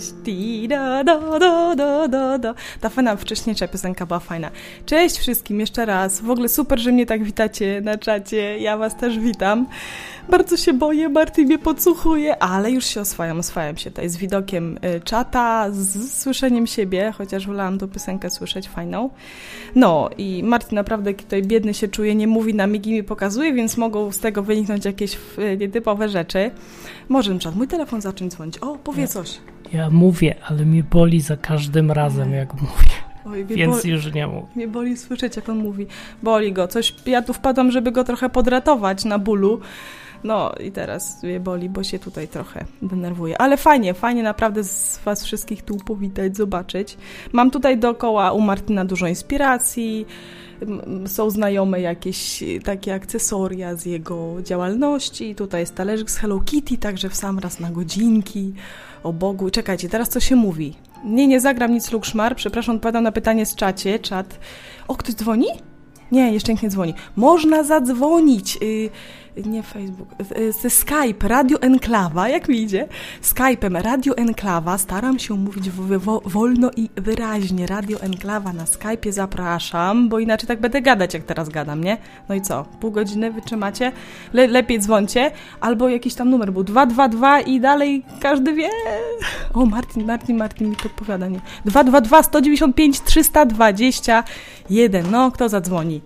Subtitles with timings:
[0.00, 0.14] Cześć!
[0.24, 2.54] Ti, da, da, da, da, da, da.
[2.80, 4.50] Ta fajna wcześniejsza piosenka była fajna.
[4.86, 6.20] Cześć wszystkim jeszcze raz.
[6.20, 8.58] W ogóle super, że mnie tak witacie na czacie.
[8.58, 9.66] Ja was też witam.
[10.28, 14.78] Bardzo się boję, Marty mnie podsłuchuje, ale już się oswajam, oswajam się tutaj z widokiem
[14.96, 19.10] y, czata, z słyszeniem siebie, chociaż wolałam tą piosenkę słyszeć, fajną.
[19.74, 23.76] No i Marty naprawdę tutaj biedny się czuje, nie mówi, na migi mi pokazuje, więc
[23.76, 26.50] mogą z tego wyniknąć jakieś y, nietypowe rzeczy.
[27.08, 28.58] Może na przykład mój telefon zacząć dzwonić.
[28.58, 29.38] O, powie coś.
[29.72, 33.00] Ja mówię, ale mnie boli za każdym razem, jak mówię.
[33.26, 34.56] Oj, Więc boli, już nie mów.
[34.56, 35.86] Mnie boli słyszeć, jak on mówi.
[36.22, 36.68] Boli go.
[36.68, 39.60] Coś, ja tu wpadłam, żeby go trochę podratować na bólu.
[40.24, 43.40] No i teraz mnie boli, bo się tutaj trochę denerwuję.
[43.40, 46.96] Ale fajnie, fajnie naprawdę z Was wszystkich tu powitać, zobaczyć.
[47.32, 50.06] Mam tutaj dookoła u Martina dużo inspiracji.
[51.06, 55.34] Są znajome jakieś takie akcesoria z jego działalności.
[55.34, 58.52] Tutaj jest talerzyk z Hello Kitty, także w sam raz na godzinki.
[59.02, 59.50] O Bogu.
[59.50, 60.74] Czekajcie, teraz co się mówi?
[61.04, 62.36] Nie, nie zagram nic lukszmar.
[62.36, 63.98] Przepraszam, odpowiadam na pytanie z czacie.
[63.98, 64.38] Czat.
[64.88, 65.46] O, ktoś dzwoni?
[66.12, 66.94] Nie, jeszcze nikt nie dzwoni.
[67.16, 68.58] Można zadzwonić.
[69.36, 70.08] Nie Facebook,
[70.62, 72.88] ze Skype, Radio Enklawa, jak mi idzie?
[73.22, 77.66] Skype'em Radio Enklawa, staram się mówić wo wolno i wyraźnie.
[77.66, 81.96] Radio Enklawa na Skype'ie zapraszam, bo inaczej tak będę gadać, jak teraz gadam, nie?
[82.28, 82.64] No i co?
[82.80, 83.92] Pół godziny wytrzymacie?
[84.32, 88.68] Le lepiej dzwońcie, albo jakiś tam numer był 222 i dalej każdy wie.
[89.54, 91.40] O, Martin, Martin, Martin mi podpowiada, nie?
[91.64, 95.10] 222 195 321.
[95.10, 96.00] No, kto zadzwoni?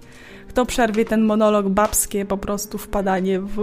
[0.54, 3.56] Kto przerwie ten monolog babskie, po prostu wpadanie w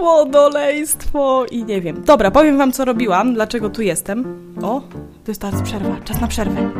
[0.00, 2.02] wodolejstwo i nie wiem.
[2.04, 4.24] Dobra, powiem wam, co robiłam, dlaczego tu jestem.
[4.62, 4.80] O,
[5.24, 6.70] to jest teraz przerwa, czas na przerwę.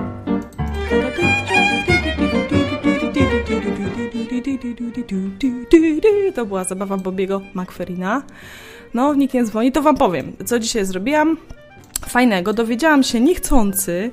[6.34, 8.22] To była zabawa Bobiego McFerrina.
[8.94, 11.37] No, nikt nie dzwoni, to wam powiem, co dzisiaj zrobiłam.
[12.09, 14.11] Fajnego, dowiedziałam się niechcący,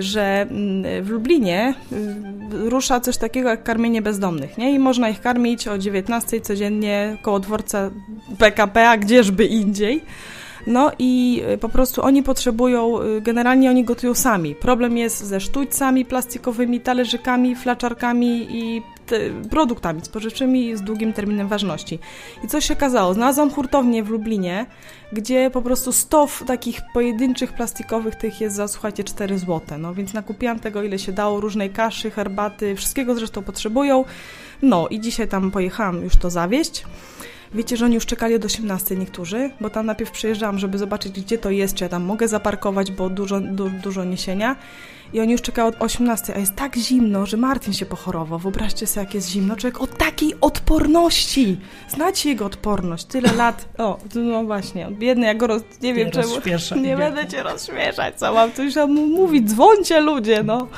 [0.00, 4.74] że mm, w Lublinie y, rusza coś takiego jak karmienie bezdomnych, nie?
[4.74, 7.90] I można ich karmić o 19 codziennie koło dworca
[8.38, 10.00] PKP, a gdzieżby indziej.
[10.66, 14.54] No i y, po prostu oni potrzebują, generalnie oni gotują sami.
[14.54, 18.82] Problem jest ze sztućcami plastikowymi, talerzykami, flaczarkami i
[19.50, 21.98] produktami spożywczymi z długim terminem ważności.
[22.44, 23.14] I co się okazało?
[23.14, 24.66] Znalazłam hurtownię w Lublinie,
[25.12, 29.60] gdzie po prostu 100 takich pojedynczych plastikowych tych jest za, słuchajcie, 4 zł.
[29.78, 34.04] No więc nakupiłam tego, ile się dało, różnej kaszy, herbaty, wszystkiego zresztą potrzebują.
[34.62, 36.84] No i dzisiaj tam pojechałam już to zawieść.
[37.54, 41.38] Wiecie, że oni już czekali od 18 niektórzy, bo tam najpierw przyjeżdżałam, żeby zobaczyć, gdzie
[41.38, 44.56] to jest, czy ja tam mogę zaparkować, bo dużo, du, dużo niesienia.
[45.12, 48.38] I oni już czekają od 18, a jest tak zimno, że Martin się pochorował.
[48.38, 49.56] Wyobraźcie sobie, jak jest zimno.
[49.56, 51.60] Człowiek o takiej odporności.
[51.88, 53.04] Znacie jego odporność.
[53.04, 53.68] Tyle lat.
[53.78, 54.88] O, no właśnie.
[54.90, 55.62] Biedny, ja go roz...
[55.82, 56.28] nie wiem czemu.
[56.82, 59.50] Nie będę cię rozśmieszać, co mam coś tam mówić.
[59.50, 60.68] Dzwońcie ludzie, no.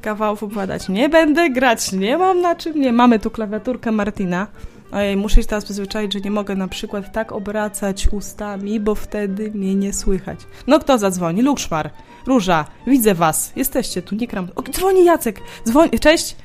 [0.00, 2.80] Kawałów opowiadać nie będę, grać nie mam na czym.
[2.80, 4.46] Nie, mamy tu klawiaturkę Martina.
[4.92, 9.50] Ojej, muszę się teraz przyzwyczaić, że nie mogę na przykład tak obracać ustami, bo wtedy
[9.50, 10.40] mnie nie słychać.
[10.66, 11.42] No kto zadzwoni?
[11.42, 11.90] Lukszmar.
[12.26, 13.52] Róża, widzę was.
[13.56, 14.48] Jesteście tu, nie kram.
[14.54, 15.40] O, dzwoni Jacek.
[15.68, 16.00] Dzwoni.
[16.00, 16.36] Cześć.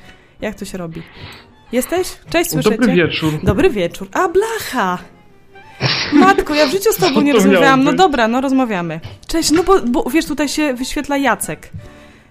[0.42, 1.04] Jak to się robi?
[1.72, 2.08] Jesteś?
[2.30, 2.78] Cześć, słyszycie?
[2.78, 3.34] Dobry wieczór.
[3.44, 4.08] Dobry wieczór.
[4.14, 4.98] A, blacha!
[6.14, 7.84] Matko, ja w życiu z tobą nie rozmawiałam.
[7.84, 9.00] No dobra, no rozmawiamy.
[9.28, 11.70] Cześć, no bo, bo wiesz, tutaj się wyświetla Jacek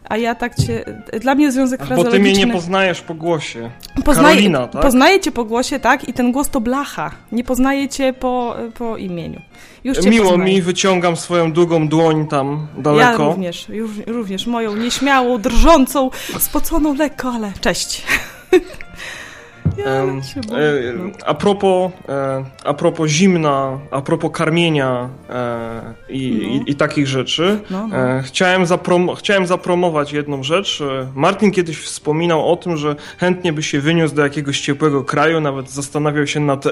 [0.09, 0.85] a ja tak cię...
[1.21, 1.97] Dla mnie związek Ach.
[1.97, 3.71] Bo ty mnie nie poznajesz po głosie.
[4.05, 4.83] Poznaje, Karolina, tak?
[4.83, 6.09] Poznaję cię po głosie, tak?
[6.09, 7.11] I ten głos to blacha.
[7.33, 9.41] Nie poznaję cię po, po imieniu.
[9.85, 10.55] Już cię Miło poznaję.
[10.55, 13.23] mi, wyciągam swoją długą dłoń tam daleko.
[13.23, 18.03] Ja również, już, również moją nieśmiałą, drżącą, spoconą lekko, ale cześć.
[19.87, 26.49] E, a, propos, e, a propos zimna, a propos karmienia e, i, no.
[26.49, 27.97] i, i, takich rzeczy, no, no.
[28.23, 30.83] Chciałem, zaprom chciałem zapromować jedną rzecz.
[31.15, 35.71] Martin kiedyś wspominał o tym, że chętnie by się wyniósł do jakiegoś ciepłego kraju, nawet
[35.71, 36.65] zastanawiał się nad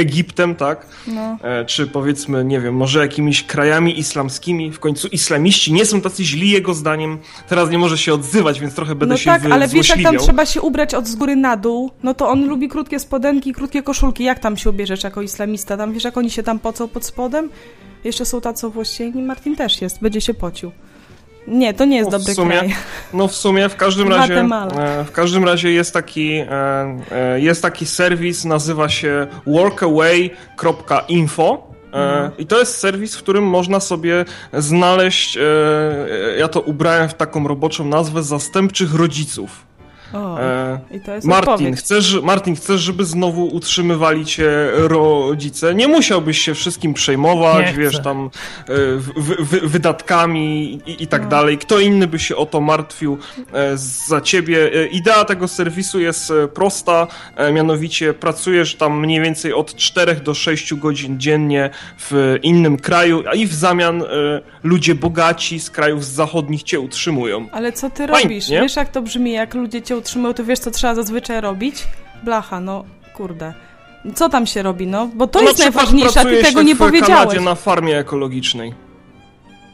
[0.00, 0.86] Egiptem, tak?
[1.06, 1.38] No.
[1.42, 4.72] E, czy powiedzmy, nie wiem, może jakimiś krajami islamskimi.
[4.72, 7.18] W końcu islamiści nie są tacy źli jego zdaniem.
[7.48, 10.18] Teraz nie może się odzywać, więc trochę będę no się tak, ale wiesz, jak tam
[10.18, 13.52] trzeba się ubrać od z góry na dół, no to on lubi krótkie spodenki i
[13.52, 14.24] krótkie koszulki.
[14.24, 15.76] Jak tam się ubierzesz jako islamista?
[15.76, 17.50] Tam wiesz, jak oni się tam pocą pod spodem?
[18.04, 19.22] Jeszcze są tacy włościeni.
[19.22, 20.72] Martin też jest, będzie się pocił.
[21.46, 22.74] Nie, to nie jest no, dobry sumie, kraj.
[23.12, 26.46] No w sumie w każdym razie e, w każdym razie jest taki e,
[27.10, 30.38] e, jest taki serwis, nazywa się workaway.info
[31.92, 32.30] mhm.
[32.38, 35.38] i to jest serwis, w którym można sobie znaleźć
[36.38, 39.69] ja to ubrałem w taką roboczą nazwę zastępczych rodziców.
[40.12, 45.74] O, e, i to jest Martin, chcesz, Martin, chcesz, żeby znowu utrzymywali cię rodzice?
[45.74, 48.30] Nie musiałbyś się wszystkim przejmować, wiesz, tam
[48.68, 48.72] e,
[49.62, 51.28] wydatkami i, i tak no.
[51.28, 51.58] dalej.
[51.58, 53.18] Kto inny by się o to martwił
[53.52, 53.76] e,
[54.06, 54.72] za ciebie?
[54.74, 57.06] E, idea tego serwisu jest prosta,
[57.52, 63.34] mianowicie pracujesz tam mniej więcej od 4 do 6 godzin dziennie w innym kraju, a
[63.34, 64.04] i w zamian
[64.62, 67.48] ludzie bogaci z krajów zachodnich cię utrzymują.
[67.52, 68.48] Ale co ty Fajnie, robisz?
[68.48, 68.60] Nie?
[68.60, 71.84] Wiesz, jak to brzmi, jak ludzie cię utrzymują, to wiesz, co trzeba zazwyczaj robić?
[72.22, 73.54] Blacha, no kurde.
[74.14, 75.08] Co tam się robi, no?
[75.14, 77.22] Bo to no jest najważniejsze, a ty tego nie powiedziałeś.
[77.22, 78.74] Kanadzie na farmie ekologicznej.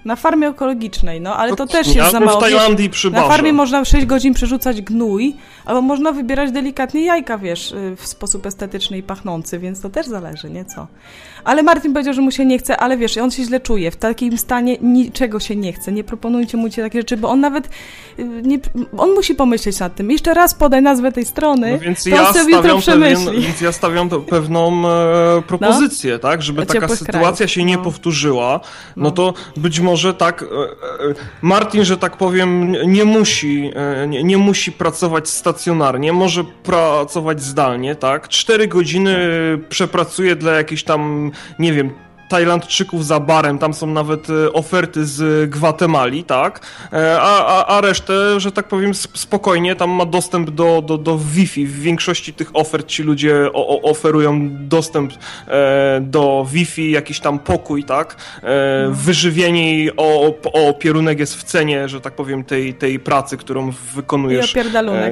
[0.07, 2.39] Na farmie ekologicznej, no, ale to, też jest za mało.
[2.39, 7.39] w Tajlandii przy Na farmie można 6 godzin przerzucać gnój, albo można wybierać delikatnie jajka,
[7.39, 10.87] wiesz, y, w sposób estetyczny i pachnący, więc to też zależy, nie co.
[11.45, 13.91] Ale Martin powiedział, że mu się nie chce, ale wiesz, on się źle czuje.
[13.91, 15.93] W takim stanie niczego się nie chce.
[15.93, 17.67] Nie proponujcie mu takie rzeczy, bo on nawet
[18.19, 18.59] y, nie,
[18.99, 20.11] on musi pomyśleć nad tym.
[20.11, 23.27] Jeszcze raz podaj nazwę tej strony, no więc to ja sobie jutro przemyśli.
[23.27, 26.19] Pewien, więc ja stawiam pewną e, propozycję, no?
[26.19, 26.43] tak?
[26.43, 27.83] Żeby taka sytuacja się nie no.
[27.83, 28.61] powtórzyła,
[28.97, 29.05] no.
[29.05, 34.25] no to być może tak e, e, Martin, że tak powiem, nie musi, e, nie,
[34.25, 38.29] nie musi pracować stacjonarnie, może pracować zdalnie, tak?
[38.29, 39.17] Cztery godziny
[39.69, 41.91] przepracuje dla jakiejś tam nie wiem,
[42.29, 46.61] Tajlandczyków za barem, tam są nawet e, oferty z Gwatemali, tak?
[46.93, 51.19] E, a, a, a resztę, że tak powiem, spokojnie tam ma dostęp do, do, do
[51.19, 51.67] Wi-Fi.
[51.67, 55.13] W większości tych ofert ci ludzie o, o, oferują dostęp
[55.49, 58.17] e, do Wi-Fi, jakiś tam pokój, tak?
[58.43, 63.37] E, wyżywienie i o, o pierunek jest w cenie, że tak powiem, tej, tej pracy,
[63.37, 64.51] którą wykonujesz.
[64.51, 64.55] I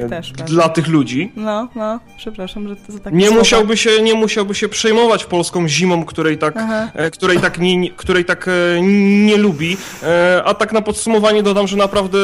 [0.05, 0.33] e, też.
[0.33, 1.33] Dla tych ludzi.
[1.37, 6.05] No, no, przepraszam, że to tak nie musiałby się Nie musiałby się przejmować polską zimą,
[6.05, 8.81] której tak Aha E, której tak nie, której tak e,
[9.27, 9.77] nie lubi.
[10.03, 12.19] E, a tak na podsumowanie dodam, że naprawdę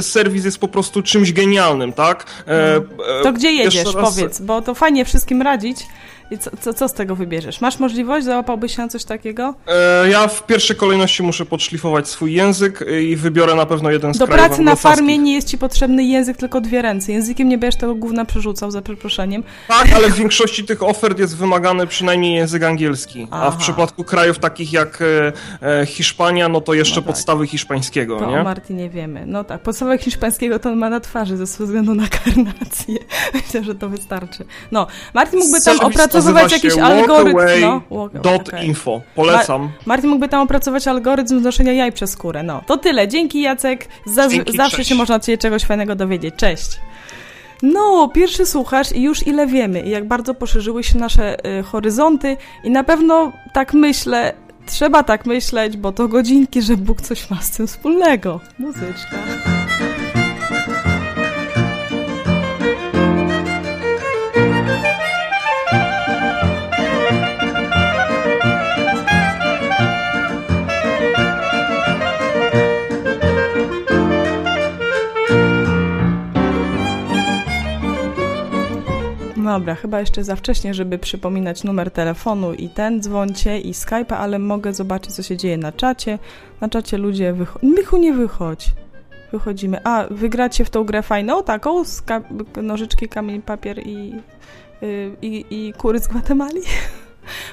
[0.00, 2.26] serwis jest po prostu czymś genialnym, tak?
[3.22, 5.86] To gdzie jedziesz, powiedz, bo to fajnie wszystkim radzić,
[6.30, 7.60] i co, co, co, z tego wybierzesz?
[7.60, 8.26] Masz możliwość?
[8.26, 9.54] Załapałbyś się na coś takiego?
[9.66, 14.18] E, ja w pierwszej kolejności muszę podszlifować swój język i wybiorę na pewno jeden z
[14.18, 17.12] Do pracy na farmie nie jest ci potrzebny język, tylko dwie ręce.
[17.12, 19.42] Językiem nie będziesz tego gówna przerzucał, za przeproszeniem.
[19.68, 23.28] Tak, ale w większości tych ofert jest wymagany przynajmniej język angielski.
[23.30, 23.46] Aha.
[23.46, 25.32] A w przypadku krajów takich jak e,
[25.80, 27.06] e, Hiszpania, no to jeszcze no tak.
[27.06, 28.40] podstawy hiszpańskiego, to nie?
[28.40, 29.26] o Martinie wiemy.
[29.26, 32.98] No tak, podstawy hiszpańskiego to on ma na twarzy ze względu na karnację.
[33.34, 34.44] Myślę, że to wystarczy.
[34.72, 37.60] No, Martin mógłby tam opracować opracować jakiś algorytm.
[37.60, 37.82] No,
[38.34, 38.64] okay.
[38.64, 39.00] info.
[39.14, 39.62] Polecam.
[39.62, 42.42] Mar Martin mógłby tam opracować algorytm znoszenia jaj przez skórę.
[42.42, 43.08] No, to tyle.
[43.08, 43.88] Dzięki Jacek.
[44.30, 44.88] Dzięki, zawsze cześć.
[44.88, 46.34] się można od Ciebie czegoś fajnego dowiedzieć.
[46.34, 46.80] Cześć.
[47.62, 52.36] No, pierwszy słuchasz i już ile wiemy, i jak bardzo poszerzyły się nasze y, horyzonty,
[52.64, 54.32] i na pewno tak myślę,
[54.66, 58.40] trzeba tak myśleć, bo to godzinki, że Bóg coś ma z tym wspólnego.
[58.58, 59.16] Muzyczka.
[79.44, 84.38] Dobra, chyba jeszcze za wcześnie, żeby przypominać numer telefonu i ten, dzwoncie i Skype'a, ale
[84.38, 86.18] mogę zobaczyć, co się dzieje na czacie.
[86.60, 87.66] Na czacie ludzie wychodzą.
[87.66, 88.66] Michu, nie wychodź.
[89.32, 89.84] Wychodzimy.
[89.84, 92.02] A, wygracie w tą grę fajną, taką, z
[92.62, 94.14] nożyczki, kamień, papier i,
[94.82, 96.60] yy, i, i kury z Gwatemali?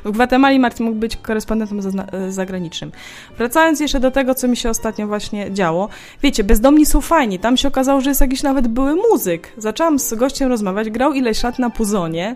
[0.06, 1.82] W Gwatemali Martin mógł być korespondentem
[2.12, 2.92] e, zagranicznym.
[3.38, 5.90] Wracając jeszcze do tego, co mi się ostatnio właśnie działo.
[6.24, 7.40] Wiecie, bezdomni są fajni.
[7.40, 9.54] Tam się okazało, że jest jakiś nawet były muzyk.
[9.58, 12.36] Zaczęłam z gościem rozmawiać, grał ileś lat na puzonie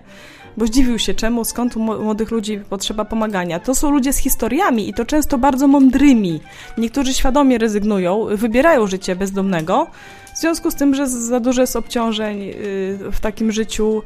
[0.57, 3.60] bo zdziwił się czemu, skąd u młodych ludzi potrzeba pomagania.
[3.60, 6.39] To są ludzie z historiami i to często bardzo mądrymi.
[6.77, 9.88] Niektórzy świadomie rezygnują, wybierają życie bezdomnego,
[10.36, 12.53] w związku z tym, że za dużo jest obciążeń y,
[13.12, 14.03] w takim życiu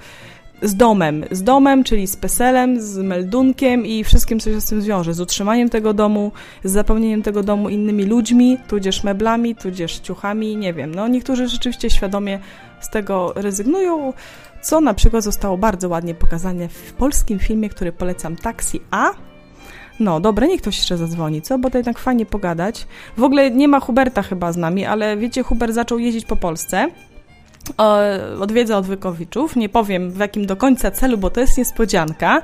[0.62, 4.82] z domem, z domem, czyli z peselem, z meldunkiem i wszystkim, co się z tym
[4.82, 6.32] zwiąże, z utrzymaniem tego domu,
[6.64, 10.96] z zapełnieniem tego domu innymi ludźmi, tudzież meblami, tudzież ciuchami, nie wiem.
[10.96, 12.40] No niektórzy rzeczywiście świadomie
[12.82, 14.14] z tego rezygnują,
[14.62, 19.12] co na przykład zostało bardzo ładnie pokazane w polskim filmie, który polecam, Taxi A.
[20.00, 21.60] No, dobra, niech ktoś jeszcze zadzwoni, co?
[21.60, 22.88] Bo to jednak fajnie pogadać.
[23.18, 26.88] W ogóle nie ma Huberta chyba z nami, ale wiecie, Hubert zaczął jeździć po Polsce
[28.40, 29.56] odwiedza odwykowiczów.
[29.56, 32.42] Nie powiem w jakim do końca celu, bo to jest niespodzianka.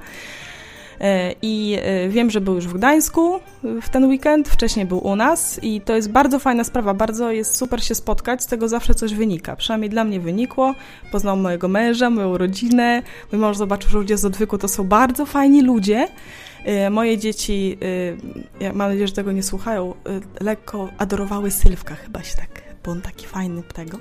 [1.01, 3.39] E, I e, wiem, że był już w Gdańsku
[3.81, 7.57] w ten weekend, wcześniej był u nas i to jest bardzo fajna sprawa, bardzo jest
[7.57, 9.55] super się spotkać, z tego zawsze coś wynika.
[9.55, 10.75] Przynajmniej dla mnie wynikło.
[11.11, 13.01] Poznał mojego męża, moją rodzinę,
[13.31, 16.07] mój mąż zobaczył, że ludzie z odwyku to są bardzo fajni ludzie.
[16.65, 17.77] E, moje dzieci,
[18.59, 19.93] ja mam nadzieję, że tego nie słuchają,
[20.41, 23.97] lekko adorowały Sylwka, chyba się tak, bo on taki fajny tego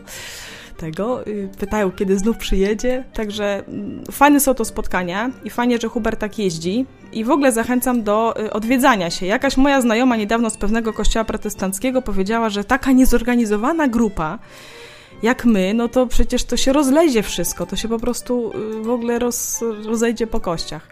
[0.80, 1.26] tego.
[1.26, 3.04] Y, pytają, kiedy znów przyjedzie.
[3.14, 6.86] Także mm, fajne są to spotkania i fajnie, że Hubert tak jeździ.
[7.12, 9.26] I w ogóle zachęcam do y, odwiedzania się.
[9.26, 14.38] Jakaś moja znajoma niedawno z pewnego kościoła protestanckiego powiedziała, że taka niezorganizowana grupa
[15.22, 18.90] jak my, no to przecież to się rozlezie wszystko, to się po prostu y, w
[18.90, 20.88] ogóle roz, rozejdzie po kościach.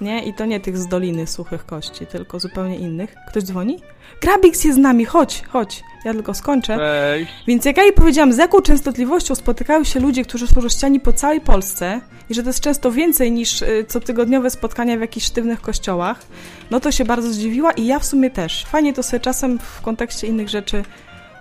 [0.00, 0.24] Nie?
[0.24, 3.14] I to nie tych z Doliny Suchych Kości, tylko zupełnie innych.
[3.28, 3.78] Ktoś dzwoni?
[4.20, 5.82] Grabix jest z nami, chodź, chodź.
[6.04, 6.76] Ja tylko skończę.
[6.76, 7.32] Cześć.
[7.46, 11.12] Więc jak ja jej powiedziałam, z jaką częstotliwością spotykają się ludzie, którzy są rozściani po
[11.12, 15.60] całej Polsce i że to jest często więcej niż y, cotygodniowe spotkania w jakichś sztywnych
[15.60, 16.22] kościołach,
[16.70, 18.64] no to się bardzo zdziwiła i ja w sumie też.
[18.64, 20.84] Fajnie to sobie czasem w kontekście innych rzeczy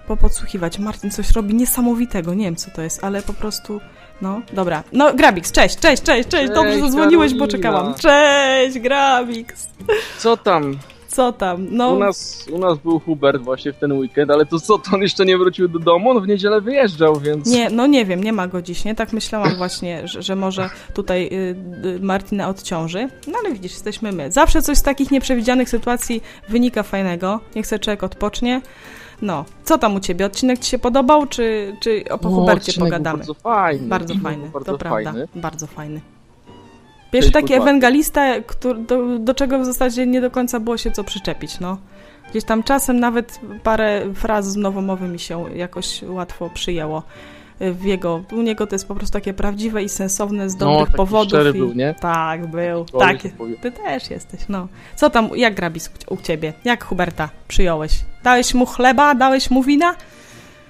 [0.08, 0.80] popodsłuchiwać.
[0.80, 3.82] Martin coś robi niesamowitego, nie wiem co to jest, ale po prostu...
[4.22, 4.84] No, dobra.
[4.92, 6.54] No, Grabix, cześć, cześć, cześć, cześć.
[6.54, 7.94] Dobrze, że dzwoniłeś, bo czekałam.
[7.94, 9.70] Cześć, Grabix.
[10.18, 10.78] Co tam?
[11.08, 11.68] Co tam?
[11.72, 11.94] No.
[11.94, 15.02] U nas, u nas był Hubert właśnie w ten weekend, ale to co, to on
[15.02, 16.10] jeszcze nie wrócił do domu?
[16.10, 17.48] On w niedzielę wyjeżdżał, więc...
[17.48, 18.96] Nie, no nie wiem, nie ma go dziś, nie?
[18.96, 21.56] Tak myślałam właśnie, że, że może tutaj y,
[21.88, 23.08] y, Martina odciąży.
[23.28, 24.32] No ale widzisz, jesteśmy my.
[24.32, 27.40] Zawsze coś z takich nieprzewidzianych sytuacji wynika fajnego.
[27.56, 28.62] Niech se człowiek odpocznie.
[29.24, 30.26] No, co tam u ciebie?
[30.26, 33.18] Odcinek ci się podobał, czy, czy o po no, Hubercie pogadamy?
[33.18, 33.88] bardzo fajny.
[33.88, 35.12] Bardzo fajny, bardzo to fajny.
[35.12, 35.28] prawda.
[35.36, 36.02] Bardzo fajny.
[37.12, 41.04] Pierwszy taki ewangelista, który, do, do, czego w zasadzie nie do końca było się co
[41.04, 41.78] przyczepić, no.
[42.30, 47.04] Gdzieś tam czasem nawet parę fraz z nowomowy mi się jakoś łatwo przyjęło
[47.60, 50.90] w jego, u niego to jest po prostu takie prawdziwe i sensowne z no, dobrych
[50.90, 51.56] no, powodów.
[51.56, 51.96] I, był, nie?
[52.02, 52.86] Tak, był.
[52.86, 53.18] Tak,
[53.62, 54.68] ty też jesteś, no.
[54.96, 56.54] Co tam, jak grabis u ciebie?
[56.64, 58.00] Jak Huberta przyjąłeś?
[58.24, 59.96] Dałeś mu chleba, dałeś mu wina?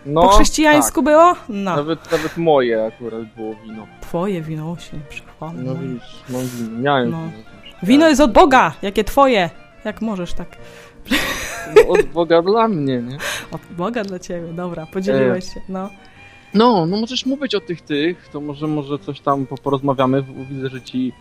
[0.06, 1.04] No, po chrześcijańsku tak.
[1.04, 1.36] było?
[1.50, 1.76] No.
[1.76, 3.88] Nawet, nawet moje akurat było wino.
[4.02, 5.54] Twoje wino, się przychwalę.
[5.64, 7.18] No widzisz, mam wino, miałem no.
[7.18, 7.54] wino.
[7.84, 9.50] Wino jest od Boga, jakie twoje.
[9.86, 10.48] Jak możesz tak...
[11.76, 13.18] No, od Boga dla mnie, nie?
[13.52, 15.90] Od Boga dla ciebie, dobra, podzieliłeś się, no.
[16.54, 20.24] No, no możesz mówić o tych tych, to może może coś tam porozmawiamy.
[20.50, 21.14] Widzę, że ci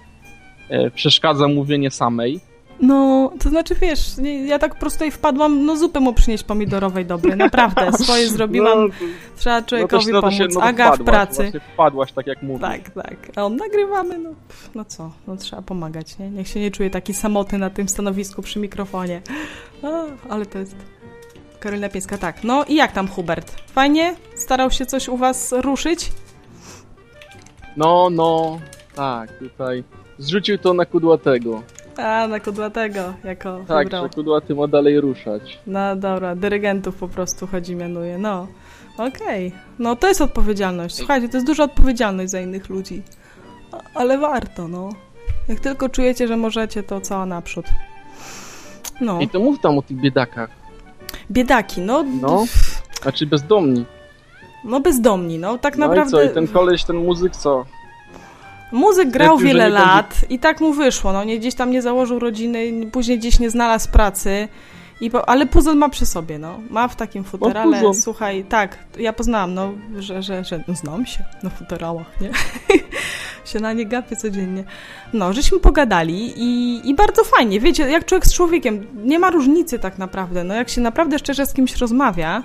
[0.68, 2.40] e, przeszkadza mówienie samej.
[2.80, 7.06] No, to znaczy wiesz, nie, ja tak po prostu wpadłam, no zupę mu przynieść pomidorowej
[7.06, 8.94] dobrej, naprawdę, swoje zrobiłam, no,
[9.36, 11.52] trzeba człowiekowi no to, no pomóc, się, no Aga w pracy.
[11.74, 12.60] wpadłaś, tak jak mówisz.
[12.60, 14.30] Tak, tak, a on nagrywamy, no,
[14.74, 16.30] no co, no trzeba pomagać, nie?
[16.30, 19.22] Niech się nie czuje taki samotny na tym stanowisku przy mikrofonie.
[19.82, 20.76] No, ale to jest...
[21.62, 22.45] Karolina Pieska, tak.
[22.45, 23.52] No i jak tam Hubert?
[23.73, 24.14] Fajnie?
[24.35, 26.12] Starał się coś u was ruszyć?
[27.76, 28.59] No, no,
[28.95, 29.85] tak, tutaj
[30.19, 31.62] zrzucił to na kudłatego.
[31.97, 34.02] A, na kudłatego, jako Tak, wybrał.
[34.04, 35.59] że kudłaty ma dalej ruszać.
[35.66, 38.47] No dobra, dyrygentów po prostu chodzi, mianuje, no.
[38.99, 40.95] Okej, no to jest odpowiedzialność.
[40.95, 43.02] Słuchajcie, to jest duża odpowiedzialność za innych ludzi.
[43.95, 44.88] Ale warto, no.
[45.49, 47.66] Jak tylko czujecie, że możecie, to cała naprzód.
[49.00, 49.21] No.
[49.21, 50.62] I to mów tam o tych biedakach.
[51.31, 52.04] Biedaki, no.
[52.21, 52.45] No,
[53.02, 53.85] znaczy bezdomni.
[54.64, 56.16] No bezdomni, no tak no naprawdę...
[56.16, 57.64] No i co, i ten koleś, ten muzyk co?
[58.73, 62.73] Muzyk grał wiele lat i tak mu wyszło, no nie, gdzieś tam nie założył rodziny,
[62.92, 64.49] później gdzieś nie znalazł pracy,
[65.02, 66.61] i po, ale puzzle ma przy sobie, no.
[66.71, 71.06] Ma w takim futerale, no, słuchaj, tak, ja poznałam, no, że, że, że no, znam
[71.06, 72.30] się na futerałach, nie?
[73.50, 74.64] się na nie gapię codziennie.
[75.12, 79.78] No, żeśmy pogadali i, i bardzo fajnie, wiecie, jak człowiek z człowiekiem, nie ma różnicy
[79.78, 82.42] tak naprawdę, no, jak się naprawdę szczerze z kimś rozmawia,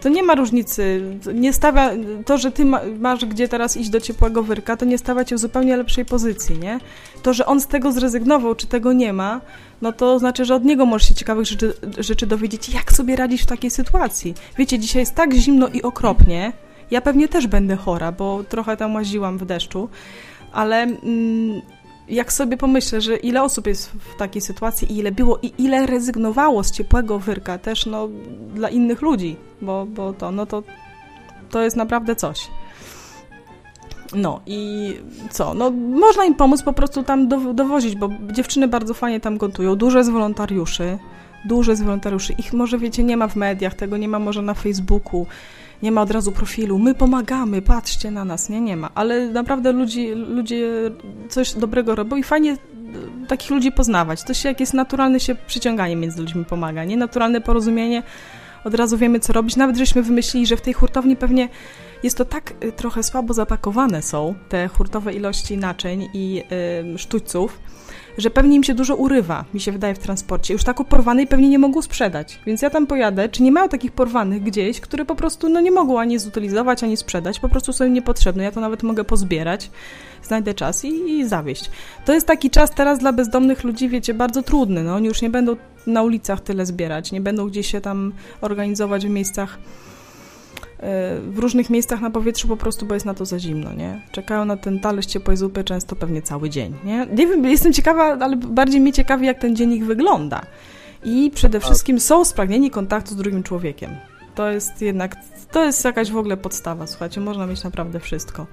[0.00, 1.02] to nie ma różnicy.
[1.34, 1.90] Nie stawia,
[2.26, 2.64] to, że ty
[2.98, 6.58] masz gdzie teraz iść do ciepłego wyrka, to nie stawia cię w zupełnie lepszej pozycji,
[6.58, 6.80] nie?
[7.22, 9.40] To, że on z tego zrezygnował, czy tego nie ma,
[9.82, 13.42] no to znaczy, że od niego możesz się ciekawych rzeczy, rzeczy dowiedzieć, jak sobie radzić
[13.42, 14.34] w takiej sytuacji.
[14.58, 16.52] Wiecie, dzisiaj jest tak zimno i okropnie,
[16.90, 19.88] ja pewnie też będę chora, bo trochę tam łaziłam w deszczu,
[20.52, 20.82] ale...
[20.82, 21.62] Mm,
[22.08, 25.86] jak sobie pomyślę, że ile osób jest w takiej sytuacji i ile było i ile
[25.86, 28.08] rezygnowało z ciepłego wyrka też no,
[28.54, 30.62] dla innych ludzi, bo, bo to, no to,
[31.50, 32.48] to jest naprawdę coś.
[34.14, 34.94] No i
[35.30, 35.54] co?
[35.54, 39.76] No można im pomóc po prostu tam do, dowozić, bo dziewczyny bardzo fajnie tam gotują.
[39.76, 40.98] Dużo jest wolontariuszy,
[41.44, 42.32] dużo jest wolontariuszy.
[42.32, 45.26] Ich może, wiecie, nie ma w mediach, tego nie ma może na Facebooku
[45.82, 49.72] nie ma od razu profilu, my pomagamy, patrzcie na nas, nie, nie ma, ale naprawdę
[49.72, 50.68] ludzie, ludzie
[51.28, 52.56] coś dobrego robią i fajnie e,
[53.28, 54.22] takich ludzi poznawać.
[54.22, 56.96] To się jak jest naturalne się przyciąganie między ludźmi pomaga, nie?
[56.96, 58.02] Naturalne porozumienie,
[58.64, 59.56] od razu wiemy co robić.
[59.56, 61.48] Nawet żeśmy wymyślili, że w tej hurtowni pewnie
[62.02, 66.34] jest to tak e, trochę słabo zapakowane są te hurtowe ilości naczyń i
[66.90, 67.58] yy, sztućców,
[68.18, 70.54] że pewnie im się dużo urywa, mi się wydaje, w transporcie.
[70.54, 72.38] Już tak porwanej pewnie nie mogą sprzedać.
[72.46, 75.70] Więc ja tam pojadę, czy nie mają takich porwanych gdzieś, które po prostu no, nie
[75.70, 78.44] mogą ani zutylizować, ani sprzedać, po prostu są im niepotrzebne.
[78.44, 79.70] Ja to nawet mogę pozbierać,
[80.22, 81.70] znajdę czas i, i zawieść.
[82.04, 84.82] To jest taki czas teraz dla bezdomnych ludzi, wiecie, bardzo trudny.
[84.82, 89.06] No, oni już nie będą na ulicach tyle zbierać, nie będą gdzieś się tam organizować
[89.06, 89.58] w miejscach
[91.22, 94.02] w różnych miejscach na powietrzu po prostu, bo jest na to za zimno, nie?
[94.12, 97.06] Czekają na ten talerz ciepłej zupy często pewnie cały dzień, nie?
[97.16, 100.40] Nie wiem, jestem ciekawa, ale bardziej mnie ciekawi, jak ten dziennik wygląda.
[101.04, 103.90] I przede wszystkim są spragnieni kontaktu z drugim człowiekiem.
[104.34, 105.16] To jest jednak,
[105.52, 108.46] to jest jakaś w ogóle podstawa, słuchajcie, można mieć naprawdę wszystko.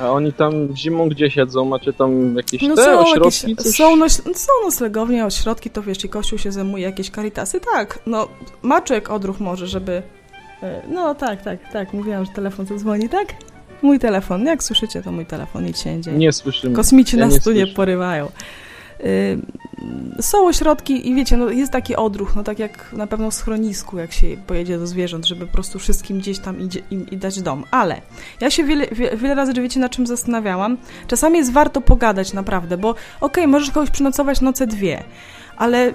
[0.00, 1.64] A oni tam zimą gdzie siedzą?
[1.64, 3.50] Macie tam jakieś no te są ośrodki?
[3.50, 7.98] Jakieś, są, no, są noclegownie, ośrodki, to wiesz, i kościół się zajmuje, jakieś karitasy, tak.
[8.06, 8.28] No,
[8.62, 10.02] maczek odruch może, żeby...
[10.62, 13.34] E, no tak, tak, tak, mówiłam, że telefon zadzwoni, tak?
[13.82, 16.18] Mój telefon, jak słyszycie, to mój telefon, nic się nie dzieje.
[16.18, 16.76] Nie słyszymy.
[16.76, 18.28] Kosmici ja nas tu nie porywają.
[19.04, 19.38] Y,
[20.20, 23.98] są ośrodki i wiecie, no jest taki odruch, no tak jak na pewno w schronisku,
[23.98, 27.42] jak się pojedzie do zwierząt, żeby po prostu wszystkim gdzieś tam idzie, im, i dać
[27.42, 27.64] dom.
[27.70, 28.00] Ale
[28.40, 28.86] ja się wiele,
[29.16, 30.76] wiele razy, że wiecie, na czym zastanawiałam.
[31.06, 35.04] Czasami jest warto pogadać naprawdę, bo okej, okay, możesz kogoś przynocować noce dwie,
[35.56, 35.86] ale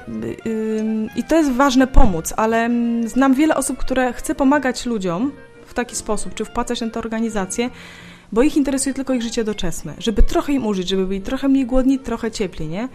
[0.46, 5.32] yy, i to jest ważne pomóc, ale yy, znam wiele osób, które chce pomagać ludziom
[5.66, 7.70] w taki sposób, czy wpłacać na tę organizację,
[8.32, 11.66] bo ich interesuje tylko ich życie doczesne, żeby trochę im użyć, żeby byli trochę mniej
[11.66, 12.90] głodni, trochę ciepli, nie?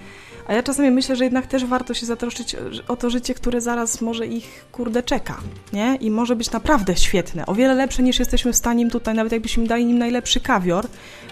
[0.47, 2.57] A ja czasami myślę, że jednak też warto się zatroszczyć
[2.89, 5.41] o to życie, które zaraz może ich, kurde, czeka,
[5.73, 5.97] nie?
[6.01, 9.33] I może być naprawdę świetne, o wiele lepsze niż jesteśmy w stanie im tutaj, nawet
[9.33, 10.87] jakbyśmy im dali nim najlepszy kawior,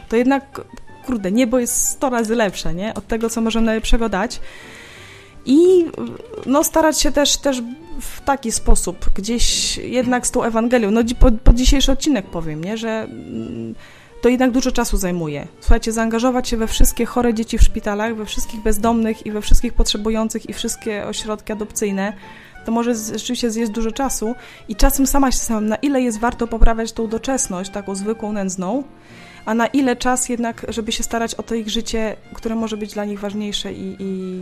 [0.09, 0.61] to jednak,
[1.07, 2.95] kurde, niebo jest 100 razy lepsze, nie?
[2.95, 4.41] Od tego, co możemy najlepszego dać.
[5.47, 5.85] I
[6.47, 7.63] no, starać się też, też
[8.01, 12.77] w taki sposób, gdzieś jednak z tą Ewangelią, no po, po dzisiejszy odcinek powiem, nie?
[12.77, 13.75] że mm,
[14.23, 15.49] to jednak dużo czasu zajmuje.
[15.61, 19.73] Słuchajcie, zaangażować się we wszystkie chore dzieci w szpitalach, we wszystkich bezdomnych i we wszystkich
[19.73, 22.13] potrzebujących i wszystkie ośrodki adopcyjne,
[22.65, 24.35] to może rzeczywiście zjeść dużo czasu
[24.69, 28.85] i czasem sama się sam, na ile jest warto poprawiać tą doczesność, taką zwykłą, nędzną,
[29.45, 32.95] a na ile czas jednak, żeby się starać o to ich życie, które może być
[32.95, 34.41] dla nich ważniejsze i, i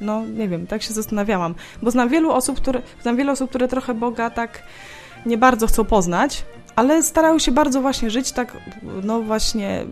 [0.00, 3.68] no nie wiem, tak się zastanawiałam, bo znam wielu osób, które, znam wiele osób, które
[3.68, 4.62] trochę Boga tak
[5.26, 6.44] nie bardzo chcą poznać,
[6.76, 8.56] ale starają się bardzo właśnie żyć tak,
[9.02, 9.84] no właśnie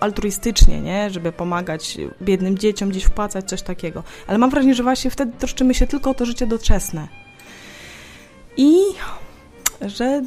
[0.00, 1.10] altruistycznie, nie?
[1.10, 4.02] Żeby pomagać biednym dzieciom, gdzieś wpłacać, coś takiego.
[4.26, 7.08] Ale mam wrażenie, że właśnie wtedy troszczymy się tylko o to życie doczesne.
[8.56, 8.72] I
[9.80, 10.22] że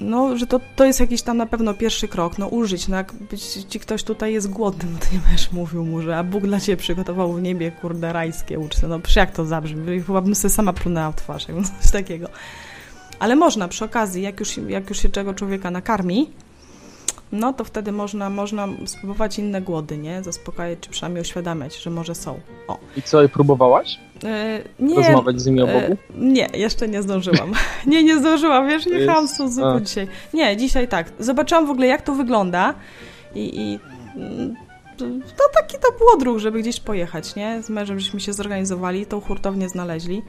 [0.00, 3.14] no, że to, to jest jakiś tam na pewno pierwszy krok, no użyć, no jak
[3.68, 6.60] ci ktoś tutaj jest głodny, no to nie będziesz mówił mu, że a Bóg dla
[6.60, 10.54] Ciebie przygotował w niebie, kurde, rajskie uczce, no przecież jak to zabrzmi, chyba bym sobie
[10.54, 12.28] sama plunęła w twarz, no coś takiego.
[13.18, 16.30] Ale można przy okazji, jak już, jak już się czego człowieka nakarmi,
[17.32, 20.22] no to wtedy można, można spróbować inne głody, nie?
[20.22, 22.40] Zaspokajać, czy przynajmniej uświadamiać, że może są.
[22.68, 22.78] O.
[22.96, 23.98] I co, i próbowałaś?
[24.24, 24.96] E, nie.
[24.96, 25.92] Rozmawiać z nimi o e, Bogu?
[25.92, 27.52] E, nie, jeszcze nie zdążyłam.
[27.86, 30.08] nie, nie zdążyłam, wiesz, nie jechałam z zupu dzisiaj.
[30.34, 31.12] Nie, dzisiaj tak.
[31.18, 32.74] Zobaczyłam w ogóle, jak to wygląda
[33.34, 33.78] i, i
[35.36, 37.62] to taki to było druh, żeby gdzieś pojechać, nie?
[37.62, 40.22] Z mężem żeśmy się zorganizowali, tą hurtownię znaleźli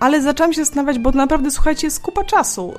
[0.00, 2.74] ale zaczęłam się zastanawiać, bo naprawdę, słuchajcie, jest kupa czasu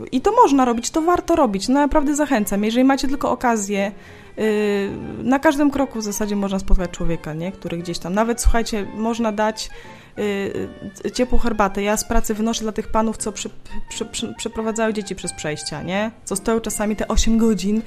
[0.00, 2.64] yy, i to można robić, to warto robić, no naprawdę zachęcam.
[2.64, 3.92] Jeżeli macie tylko okazję,
[4.36, 4.44] yy,
[5.22, 7.52] na każdym kroku w zasadzie można spotkać człowieka, nie?
[7.52, 9.70] który gdzieś tam, nawet słuchajcie, można dać
[11.14, 11.82] ciepłą herbatę.
[11.82, 13.50] Ja z pracy wynoszę dla tych panów, co przy,
[13.88, 16.10] przy, przy, przeprowadzają dzieci przez przejścia, nie?
[16.24, 17.82] Co stoją czasami te 8 godzin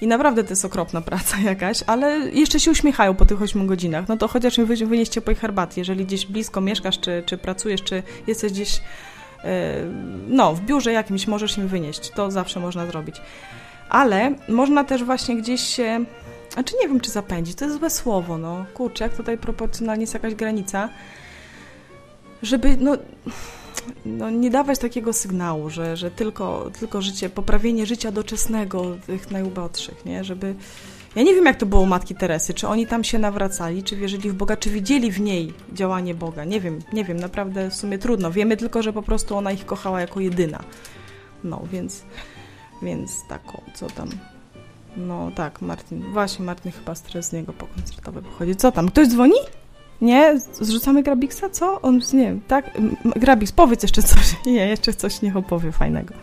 [0.00, 4.08] i naprawdę to jest okropna praca jakaś, ale jeszcze się uśmiechają po tych 8 godzinach.
[4.08, 8.02] No to chociaż im wynieść ciepłej herbaty, jeżeli gdzieś blisko mieszkasz, czy, czy pracujesz, czy
[8.26, 8.80] jesteś gdzieś y,
[10.28, 12.10] no, w biurze jakimś możesz im wynieść.
[12.10, 13.16] To zawsze można zrobić.
[13.88, 16.04] Ale można też właśnie gdzieś się...
[16.52, 18.64] Znaczy nie wiem, czy zapędzić, to jest złe słowo, no.
[18.74, 20.88] Kurczę, jak tutaj proporcjonalnie jest jakaś granica
[22.42, 22.96] żeby no,
[24.06, 30.04] no, nie dawać takiego sygnału, że, że tylko, tylko życie, poprawienie życia doczesnego tych najubodszych,
[30.04, 30.24] nie?
[30.24, 30.54] Żeby...
[31.16, 33.96] Ja nie wiem, jak to było u Matki Teresy, czy oni tam się nawracali, czy
[33.96, 36.44] wierzyli w Boga, czy widzieli w niej działanie Boga.
[36.44, 38.30] Nie wiem, nie wiem, naprawdę w sumie trudno.
[38.30, 40.64] Wiemy tylko, że po prostu ona ich kochała jako jedyna.
[41.44, 42.02] No, więc,
[42.82, 44.08] więc taką, co tam...
[44.96, 48.56] No tak, Martin, właśnie Martin chyba stres z niego pokoncertowy pochodzi.
[48.56, 49.38] Co tam, ktoś dzwoni?
[50.00, 50.40] Nie?
[50.52, 51.50] Zrzucamy Grabiksa?
[51.50, 51.80] Co?
[51.80, 52.70] On, nie wiem, tak?
[53.16, 54.36] Grabix, powiedz jeszcze coś.
[54.46, 56.14] Nie, jeszcze coś niech opowie fajnego.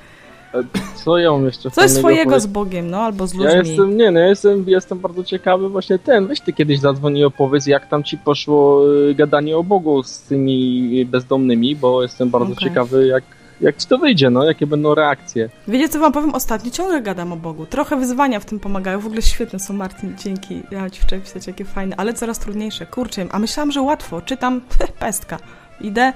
[0.54, 0.64] E,
[0.96, 3.52] co ja mam jeszcze Coś swojego z Bogiem, no, albo z ludźmi.
[3.52, 7.20] Ja jestem, nie no, ja jestem, jestem bardzo ciekawy właśnie ten, weź ty kiedyś zadzwoni
[7.20, 12.30] i opowiedz, jak tam ci poszło y, gadanie o Bogu z tymi bezdomnymi, bo jestem
[12.30, 12.64] bardzo okay.
[12.64, 13.24] ciekawy, jak
[13.62, 15.50] jak ci to wyjdzie, no, jakie będą reakcje.
[15.68, 16.72] Wiecie, co wam powiem ostatnio?
[16.72, 17.66] Ciągle gadam o Bogu.
[17.66, 19.00] Trochę wyzwania w tym pomagają.
[19.00, 20.64] W ogóle świetne są, Martin, dzięki.
[20.72, 22.86] Ja ci wczoraj pisać, jakie fajne, ale coraz trudniejsze.
[22.86, 24.22] Kurczę, a myślałam, że łatwo.
[24.22, 24.62] Czytam,
[25.00, 25.38] pestka.
[25.82, 26.14] Idę,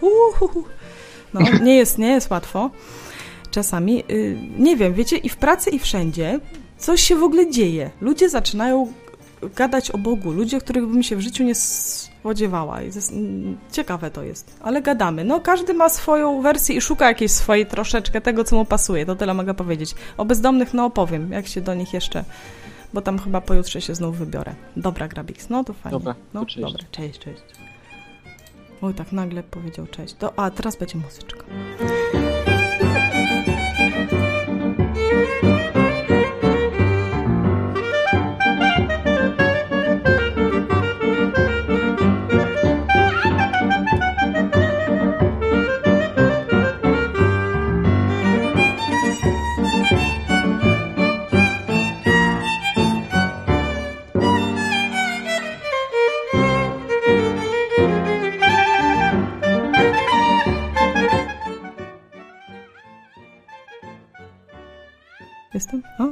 [0.00, 0.64] uhuhu.
[1.34, 2.70] No, nie jest, nie jest łatwo.
[3.50, 6.40] Czasami, yy, nie wiem, wiecie, i w pracy, i wszędzie
[6.78, 7.90] coś się w ogóle dzieje.
[8.00, 8.92] Ludzie zaczynają
[9.56, 10.32] gadać o Bogu.
[10.32, 11.54] Ludzie, których bym się w życiu nie
[12.26, 12.78] spodziewała.
[13.72, 15.24] Ciekawe to jest, ale gadamy.
[15.24, 19.06] No, każdy ma swoją wersję i szuka jakiejś swojej troszeczkę tego, co mu pasuje.
[19.06, 19.94] To tyle mogę powiedzieć.
[20.16, 22.24] O bezdomnych, no opowiem, jak się do nich jeszcze
[22.94, 24.54] bo tam chyba pojutrze się znów wybiorę.
[24.76, 25.98] Dobra, Grabix, no to fajnie.
[25.98, 26.60] Dobra, no, cześć.
[26.60, 27.42] Dobra, cześć, cześć.
[28.82, 30.14] Oj, tak nagle powiedział cześć.
[30.14, 31.44] To, a, teraz będzie muzyczka.
[65.56, 65.82] Jestem?
[65.98, 66.04] O.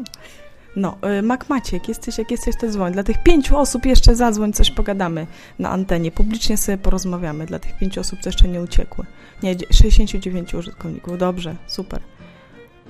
[0.76, 2.92] No, y, Mac Maciek, jesteś, jak jesteś, to dzwoń.
[2.92, 5.26] Dla tych pięciu osób jeszcze zadzwoń, coś pogadamy
[5.58, 6.10] na antenie.
[6.10, 7.46] Publicznie sobie porozmawiamy.
[7.46, 9.04] Dla tych pięciu osób, co jeszcze nie uciekły.
[9.42, 11.18] Nie, 69 użytkowników.
[11.18, 12.00] Dobrze, super.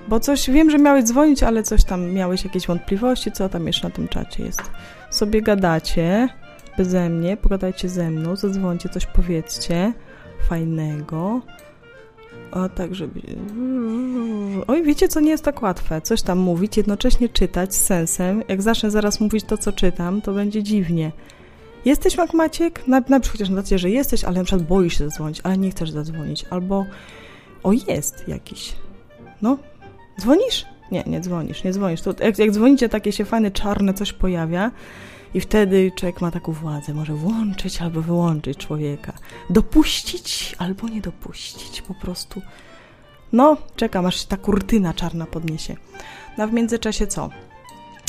[0.09, 3.89] Bo coś, wiem, że miałeś dzwonić, ale coś tam, miałeś jakieś wątpliwości, co tam jeszcze
[3.89, 4.63] na tym czacie jest.
[5.11, 6.29] Sobie gadacie,
[6.79, 9.93] beze mnie, pogadajcie ze mną, zadzwońcie, coś powiedzcie
[10.49, 11.41] fajnego.
[12.55, 13.21] A tak, żeby...
[14.67, 16.01] Oj, wiecie, co nie jest tak łatwe.
[16.01, 18.43] Coś tam mówić, jednocześnie czytać z sensem.
[18.49, 21.13] Jak zacznę zaraz mówić to, co czytam, to będzie dziwnie.
[21.85, 22.89] Jesteś Mac Maciek?
[22.89, 26.45] Na chociaż na że jesteś, ale na przykład boisz się zadzwonić, ale nie chcesz zadzwonić.
[26.51, 26.87] Albo
[27.63, 28.73] o, jest jakiś.
[29.43, 29.59] No,
[30.21, 30.67] dzwonisz?
[30.93, 32.03] Nie, nie dzwonisz, nie dzwonisz.
[32.03, 34.71] To, jak, jak dzwonicie, takie się fajne, czarne coś pojawia
[35.35, 39.13] i wtedy człowiek ma taką władzę, może włączyć albo wyłączyć człowieka.
[39.51, 42.43] Dopuścić albo nie dopuścić, po prostu.
[43.33, 45.77] No, czekam, aż ta kurtyna czarna podniesie.
[46.39, 47.31] No, w międzyczasie co?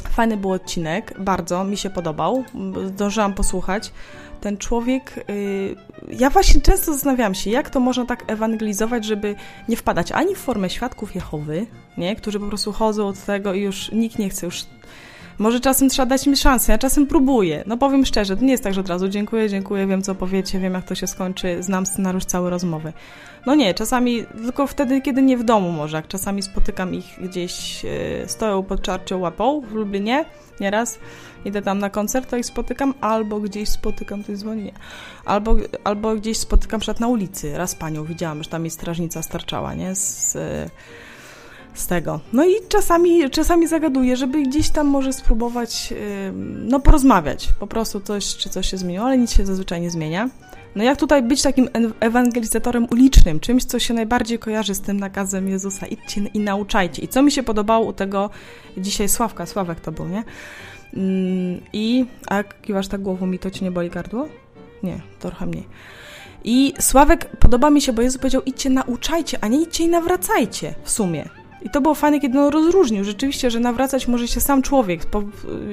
[0.10, 2.44] Fajny był odcinek, bardzo mi się podobał,
[2.88, 3.92] zdążyłam posłuchać.
[4.42, 5.76] Ten człowiek, yy,
[6.16, 9.36] ja właśnie często zastanawiam się, jak to można tak ewangelizować, żeby
[9.70, 11.66] nie wpadać ani w formę świadków Jehowy,
[11.98, 12.16] nie?
[12.16, 14.66] którzy po prostu chodzą od tego i już nikt nie chce już
[15.40, 17.64] może czasem trzeba dać mi szansę, ja czasem próbuję.
[17.68, 20.60] No powiem szczerze, to nie jest tak, że od razu dziękuję, dziękuję, wiem co powiecie,
[20.60, 22.94] wiem jak to się skończy, znam scenariusz całej rozmowy.
[23.46, 27.84] No nie, czasami tylko wtedy, kiedy nie w domu może, jak czasami spotykam ich gdzieś,
[27.84, 27.90] yy,
[28.28, 30.26] stoją pod czarcią łapą w Lublinie,
[30.60, 31.00] nieraz,
[31.46, 34.72] idę tam na koncert, to ich spotykam, albo gdzieś spotykam, to jest dzwonienie,
[35.26, 39.74] albo, albo gdzieś spotykam przed na ulicy, raz panią widziałam, że tam jest strażnica starczała,
[39.74, 40.38] nie, z...
[41.76, 42.20] Z tego.
[42.34, 45.94] No i czasami, czasami zagaduję, żeby gdzieś tam może spróbować,
[46.54, 50.30] no porozmawiać, po prostu coś, czy coś się zmieniło, ale nic się zazwyczaj nie zmienia.
[50.76, 55.50] No jak tutaj być takim ewangelizatorem ulicznym, czymś, co się najbardziej kojarzy z tym nakazem
[55.50, 57.02] Jezusa, idźcie i nauczajcie.
[57.02, 58.30] I co mi się podobało u tego
[58.78, 60.24] dzisiaj Sławka, Sławek to był, nie?
[60.94, 64.28] Mm, I, a kiwasz tak głową, mi to ci nie boli gardło?
[64.84, 65.68] Nie, trochę mniej.
[66.44, 70.76] I Sławek podoba mi się, bo Jezus powiedział, idźcie nauczajcie, a nie idźcie i nawracajcie
[70.84, 71.30] w sumie.
[71.66, 75.02] I to było fajne, kiedy on rozróżnił rzeczywiście, że nawracać może się sam człowiek,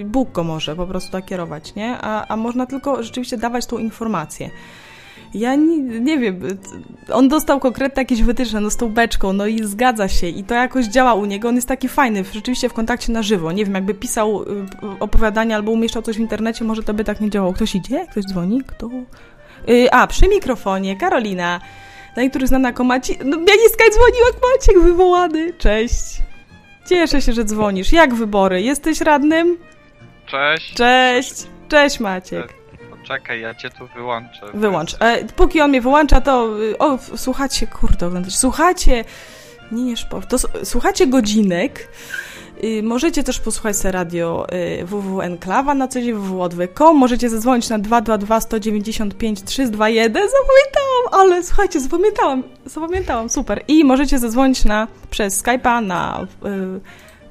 [0.04, 1.98] Bóg go może po prostu tak kierować, nie?
[2.00, 4.50] A, a można tylko rzeczywiście dawać tą informację.
[5.34, 6.40] Ja nie, nie wiem,
[7.12, 10.54] on dostał konkretnie jakieś wytyczne, no z tą beczką, no i zgadza się i to
[10.54, 13.74] jakoś działa u niego, on jest taki fajny, rzeczywiście w kontakcie na żywo, nie wiem,
[13.74, 14.46] jakby pisał y,
[15.00, 17.52] opowiadania albo umieszczał coś w internecie, może to by tak nie działało.
[17.52, 18.06] Ktoś idzie?
[18.10, 18.62] Ktoś dzwoni?
[18.66, 18.90] Kto?
[19.66, 21.60] Yy, a, przy mikrofonie, Karolina
[22.14, 23.24] dla niektórych znana jako Maciek.
[23.24, 25.52] No, Bianiska dzwoniła jak Maciek wywołany.
[25.52, 26.22] Cześć.
[26.88, 27.92] Cieszę się, że dzwonisz.
[27.92, 28.62] Jak wybory?
[28.62, 29.58] Jesteś radnym?
[30.26, 30.74] Cześć.
[30.74, 31.34] Cześć.
[31.68, 32.54] Cześć Maciek.
[32.90, 34.46] Poczekaj, ja cię tu wyłączę.
[34.54, 34.96] Wyłącz.
[35.00, 36.62] E, póki on mnie wyłącza, to...
[36.62, 38.36] Y, o, słuchacie, kurde, oglądacie.
[38.36, 39.04] Słuchacie...
[39.72, 39.94] Nie, nie,
[40.28, 41.88] to słuchacie godzinek
[42.82, 44.46] możecie też posłuchać sobie radio
[44.80, 46.96] y, www Enklawa na co dzień www.odwy.com.
[46.96, 50.12] Możecie zadzwonić na 222 195 321.
[50.12, 53.62] Zapamiętałam, ale słuchajcie, zapamiętałam, zapamiętałam, super.
[53.68, 56.26] I możecie zadzwonić na, przez Skype'a na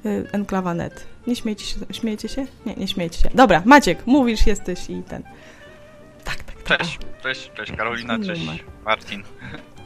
[0.06, 1.08] y, y, Enklawa.net.
[1.28, 2.46] Nie śmiejcie się, śmiejecie się?
[2.65, 3.30] Nie, nie śmiejcie się.
[3.34, 5.24] Dobra, Maciek, mówisz, jesteś i ten.
[6.24, 6.63] Tak, tak.
[6.63, 6.80] tak.
[6.80, 9.24] Cześć, cześć, cześć Karolina, cześć Martin.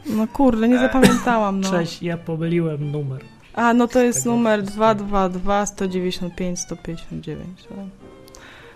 [0.05, 0.79] No kurde, nie e.
[0.79, 1.71] zapamiętałam, no.
[1.71, 3.34] Cześć, ja pomyliłem numer.
[3.55, 7.47] A, no to jest numer 222 195 159.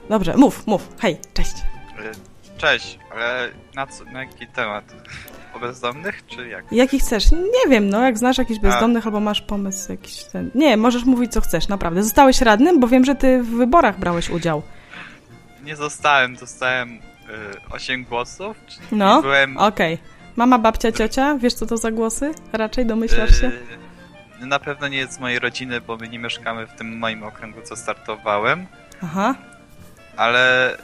[0.09, 0.89] Dobrze, mów, mów.
[0.99, 1.53] Hej, cześć.
[2.57, 4.95] Cześć, ale na, co, na jaki temat?
[5.55, 6.71] O bezdomnych, czy jak?
[6.71, 7.31] Jaki chcesz?
[7.31, 9.05] Nie wiem, no jak znasz jakichś bezdomnych A.
[9.05, 10.51] albo masz pomysł jakiś ten...
[10.55, 12.03] Nie, możesz mówić co chcesz, naprawdę.
[12.03, 14.61] Zostałeś radnym, bo wiem, że ty w wyborach brałeś udział.
[15.63, 16.99] Nie zostałem, dostałem y,
[17.71, 18.57] 8 głosów.
[18.91, 19.57] No, byłem...
[19.57, 19.93] okej.
[19.93, 20.07] Okay.
[20.35, 22.31] Mama, babcia, ciocia, wiesz co to za głosy?
[22.53, 23.47] Raczej domyślasz się?
[23.47, 23.78] Y,
[24.45, 27.61] na pewno nie jest z mojej rodziny, bo my nie mieszkamy w tym moim okręgu,
[27.61, 28.67] co startowałem.
[29.03, 29.35] Aha.
[30.17, 30.79] Ale y,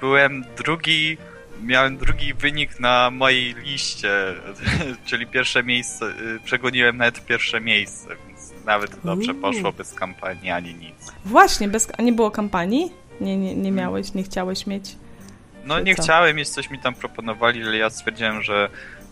[0.00, 1.18] byłem drugi
[1.62, 4.10] miałem drugi wynik na mojej liście,
[5.06, 10.74] czyli pierwsze miejsce, y, przegoniłem nawet pierwsze miejsce, więc nawet dobrze poszło bez kampanii ani
[10.74, 11.12] nic.
[11.24, 12.92] Właśnie, bez, a nie było kampanii?
[13.20, 14.96] Nie, nie, nie miałeś, nie chciałeś mieć?
[15.64, 16.02] No nie co?
[16.02, 18.68] chciałem mieć, coś mi tam proponowali, ale ja stwierdziłem, że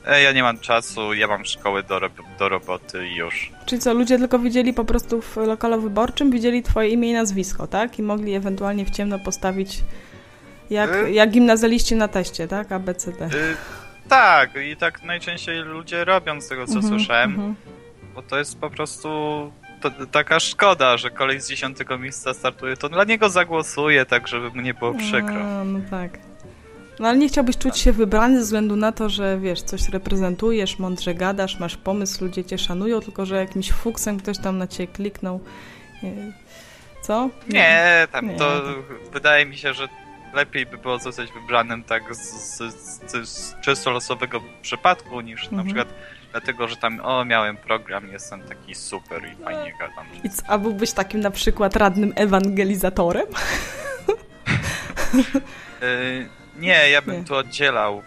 [0.07, 2.01] e, ja nie mam czasu, ja mam szkołę do,
[2.38, 3.53] do roboty i już.
[3.67, 7.67] Czyli co, ludzie tylko widzieli po prostu w lokalu wyborczym, widzieli twoje imię i nazwisko,
[7.67, 7.99] tak?
[7.99, 9.81] I mogli ewentualnie w ciemno postawić
[10.71, 12.73] jak, y jak gimnazjaliści na teście, tak?
[12.73, 13.23] ABCD.
[13.23, 13.57] Y
[14.09, 17.55] tak, i tak najczęściej ludzie robią z tego, co mm -hmm, słyszałem, mm -hmm.
[18.15, 19.09] bo to jest po prostu
[19.81, 24.51] to, taka szkoda, że kolej z dziesiątego miejsca startuje, to dla niego zagłosuję, tak żeby
[24.51, 25.61] mu nie było przykro.
[25.61, 26.19] A, no tak.
[27.03, 30.79] No ale nie chciałbyś czuć się wybrany ze względu na to, że wiesz, coś reprezentujesz,
[30.79, 34.93] mądrze gadasz, masz pomysł, ludzie cię szanują, tylko że jakimś fuksem ktoś tam na ciebie
[34.93, 35.41] kliknął.
[37.03, 37.31] Co?
[37.49, 38.62] Nie, nie tam nie, to
[39.12, 39.88] wydaje mi się, że
[40.35, 42.75] lepiej by było zostać wybranym tak z, z,
[43.12, 45.57] z, z czysto losowego przypadku, niż mhm.
[45.57, 45.88] na przykład
[46.31, 50.07] dlatego, że tam, o, miałem program, jestem taki super i fajnie gadam.
[50.25, 53.27] I co, a byłbyś takim na przykład radnym ewangelizatorem?
[56.57, 57.25] y nie, ja bym nie.
[57.25, 58.03] tu oddzielał y,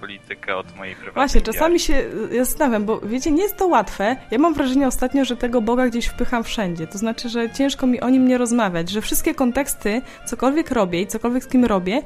[0.00, 2.04] politykę od mojej prywatnej Właśnie, czasami się
[2.38, 4.16] zastanawiam, bo wiecie, nie jest to łatwe.
[4.30, 6.86] Ja mam wrażenie ostatnio, że tego Boga gdzieś wpycham wszędzie.
[6.86, 11.06] To znaczy, że ciężko mi o nim nie rozmawiać, że wszystkie konteksty, cokolwiek robię i
[11.06, 12.02] cokolwiek z kim robię,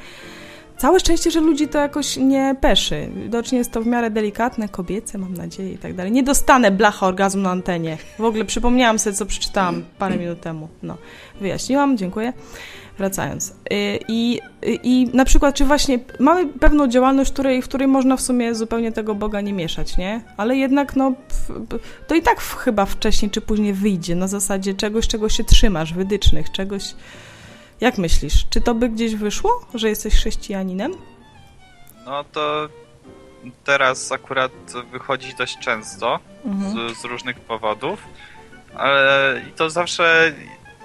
[0.77, 3.09] Całe szczęście, że ludzi to jakoś nie peszy.
[3.16, 6.12] Widocznie jest to w miarę delikatne, kobiece, mam nadzieję i tak dalej.
[6.12, 7.99] Nie dostanę blacha orgazmu na antenie.
[8.19, 10.69] W ogóle przypomniałam sobie, co przeczytałam parę minut temu.
[10.83, 10.97] No,
[11.40, 12.33] wyjaśniłam, dziękuję.
[12.98, 13.50] Wracając.
[13.50, 13.54] Y,
[14.09, 18.20] I, I na przykład, czy właśnie mamy pewną działalność, w której, w której można w
[18.20, 20.20] sumie zupełnie tego Boga nie mieszać, nie?
[20.37, 21.12] Ale jednak, no,
[22.06, 26.52] to i tak chyba wcześniej czy później wyjdzie na zasadzie czegoś, czego się trzymasz, wydycznych,
[26.52, 26.94] czegoś.
[27.80, 30.92] Jak myślisz, czy to by gdzieś wyszło, że jesteś chrześcijaninem?
[32.06, 32.68] No to
[33.64, 34.52] teraz akurat
[34.92, 36.94] wychodzi dość często mhm.
[36.94, 38.02] z, z różnych powodów,
[38.74, 40.32] ale i to zawsze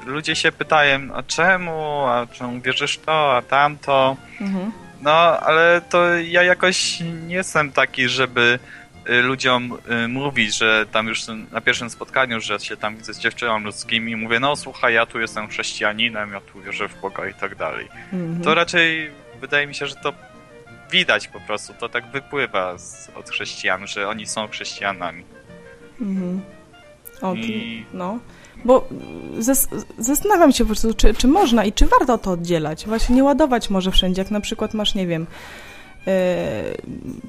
[0.05, 4.17] ludzie się pytają, a czemu, a czemu wierzysz to, a tamto.
[4.41, 4.71] Mhm.
[5.01, 8.59] No, ale to ja jakoś nie jestem taki, żeby
[9.09, 13.19] y, ludziom y, mówić, że tam już na pierwszym spotkaniu, że się tam widzę z
[13.19, 17.27] dziewczyną ludzkim i mówię, no słuchaj, ja tu jestem chrześcijaninem, ja tu wierzę w Boga
[17.27, 17.87] i tak dalej.
[18.13, 18.41] Mhm.
[18.43, 19.11] To raczej
[19.41, 20.13] wydaje mi się, że to
[20.91, 25.23] widać po prostu, to tak wypływa z, od chrześcijan, że oni są chrześcijanami.
[26.01, 26.41] Mhm.
[27.35, 27.85] I...
[27.93, 28.19] no.
[28.65, 28.87] Bo
[29.39, 32.85] zas zastanawiam się po prostu, czy, czy można i czy warto to oddzielać.
[32.85, 35.27] Właśnie nie ładować może wszędzie, jak na przykład masz, nie wiem,
[36.05, 36.13] yy,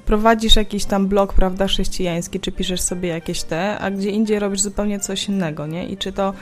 [0.06, 4.60] prowadzisz jakiś tam blog, prawda, chrześcijański, czy piszesz sobie jakieś te, a gdzie indziej robisz
[4.60, 5.86] zupełnie coś innego, nie?
[5.86, 6.34] I czy to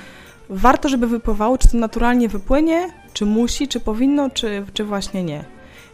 [0.50, 5.44] warto, żeby wypływało, czy to naturalnie wypłynie, czy musi, czy powinno, czy, czy właśnie nie?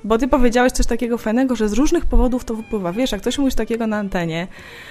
[0.07, 2.93] Bo ty powiedziałeś coś takiego fajnego, że z różnych powodów to wypływa.
[2.93, 4.49] Wiesz, jak ktoś mówi takiego na antenie,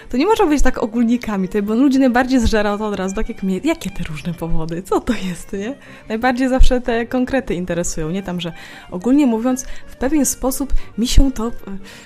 [0.10, 3.30] to nie można być tak ogólnikami, tutaj, bo ludzi najbardziej zżera to od razu, tak
[3.30, 5.76] jak mnie, jakie te różne powody, co to jest, nie?
[6.10, 8.54] Najbardziej zawsze te konkrety interesują, nie tam, że
[8.92, 11.52] ogólnie mówiąc, w pewien sposób mi się to e,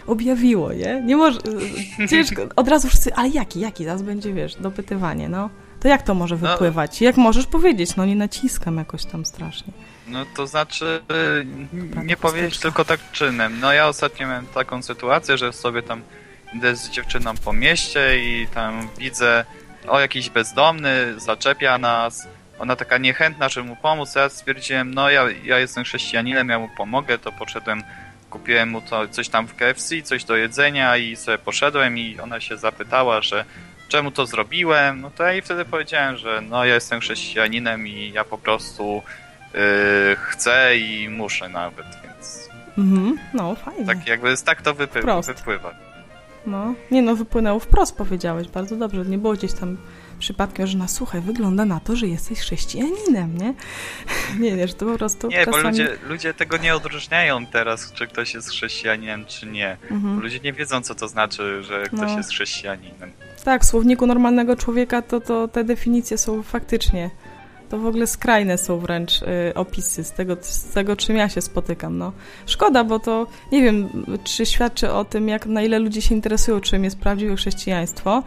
[0.08, 1.04] objawiło, nie?
[1.06, 1.40] Nie może,
[2.10, 5.50] ciężko, od razu wszyscy, ale jaki, jaki, zaraz będzie, wiesz, dopytywanie, no.
[5.80, 6.52] To jak to może no.
[6.52, 7.02] wypływać?
[7.02, 7.96] Jak możesz powiedzieć?
[7.96, 9.74] No nie naciskam jakoś tam strasznie.
[10.10, 11.04] No to znaczy,
[12.04, 13.60] nie powiedzieć tylko tak czynem.
[13.60, 16.02] No ja ostatnio miałem taką sytuację, że sobie tam
[16.54, 19.46] idę z dziewczyną po mieście i tam widzę,
[19.88, 22.28] o jakiś bezdomny zaczepia nas,
[22.60, 24.16] ona taka niechętna, żeby mu pomóc.
[24.16, 27.84] Ja stwierdziłem, no ja, ja jestem chrześcijaninem, ja mu pomogę, to poszedłem,
[28.30, 32.40] kupiłem mu to, coś tam w KFC, coś do jedzenia i sobie poszedłem i ona
[32.40, 33.46] się zapytała, że
[33.88, 38.12] czemu to zrobiłem, no to ja jej wtedy powiedziałem, że no ja jestem chrześcijaninem i
[38.14, 39.04] ja po prostu
[40.16, 42.50] chcę i muszę nawet, więc...
[42.78, 43.86] Mhm, no fajnie.
[43.86, 45.30] Tak jakby tak to wypy Prost.
[45.30, 45.74] wypływa.
[46.46, 49.78] No, nie no, wypłynęło wprost, powiedziałeś, bardzo dobrze, nie było gdzieś tam
[50.20, 53.54] przypadkiem, że na słuchaj, wygląda na to, że jesteś chrześcijaninem, nie?
[54.40, 55.64] Nie, nie, że to po prostu Nie, czasami...
[55.64, 59.78] bo ludzie, ludzie tego nie odróżniają teraz, czy ktoś jest chrześcijaninem, czy nie.
[59.92, 60.20] Mhm.
[60.20, 62.18] Ludzie nie wiedzą, co to znaczy, że ktoś no.
[62.18, 63.12] jest chrześcijaninem.
[63.44, 67.10] Tak, w słowniku normalnego człowieka to, to te definicje są faktycznie
[67.70, 71.42] to w ogóle skrajne są wręcz y, opisy z tego, z tego, czym ja się
[71.42, 71.98] spotykam.
[71.98, 72.12] No.
[72.46, 73.90] Szkoda, bo to nie wiem,
[74.24, 78.24] czy świadczy o tym, jak na ile ludzie się interesują, czym jest prawdziwe chrześcijaństwo,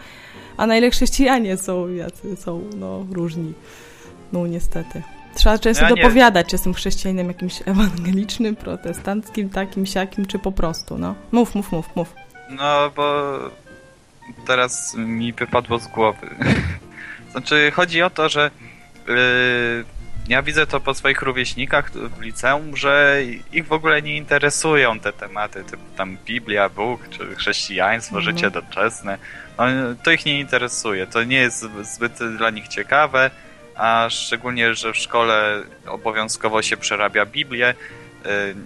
[0.56, 3.52] a na ile chrześcijanie są, jacy są no, różni.
[4.32, 5.02] No niestety.
[5.34, 10.98] Trzeba często ja dopowiadać, czy jestem chrześcijaninem jakimś ewangelicznym, protestanckim, takim, siakim, czy po prostu,
[10.98, 11.14] no.
[11.32, 12.14] Mów, mów, mów, mów.
[12.50, 13.38] No, bo
[14.46, 16.26] teraz mi wypadło z głowy.
[17.32, 18.50] znaczy, chodzi o to, że
[20.28, 25.12] ja widzę to po swoich rówieśnikach w liceum, że ich w ogóle nie interesują te
[25.12, 28.36] tematy, typu tam Biblia, Bóg, czy chrześcijaństwo, mhm.
[28.36, 29.18] życie doczesne.
[29.58, 29.64] No,
[30.02, 33.30] to ich nie interesuje, to nie jest zbyt dla nich ciekawe,
[33.74, 37.74] a szczególnie, że w szkole obowiązkowo się przerabia Biblię,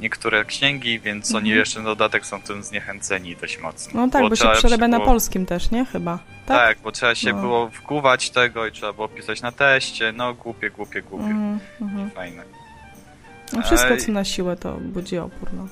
[0.00, 1.58] niektóre księgi, więc oni mhm.
[1.58, 4.00] jeszcze na dodatek są tym zniechęceni dość mocno.
[4.00, 5.84] No tak, bo, bo się przerabia na polskim też, nie?
[5.84, 6.18] Chyba.
[6.46, 7.40] Tak, tak bo trzeba się no.
[7.40, 10.12] było wkuwać tego i trzeba było pisać na teście.
[10.12, 11.24] No głupie, głupie, głupie.
[11.24, 12.10] Mm -hmm.
[12.14, 12.42] Fajne.
[13.52, 15.66] No wszystko, co na siłę, to budzi opór, no.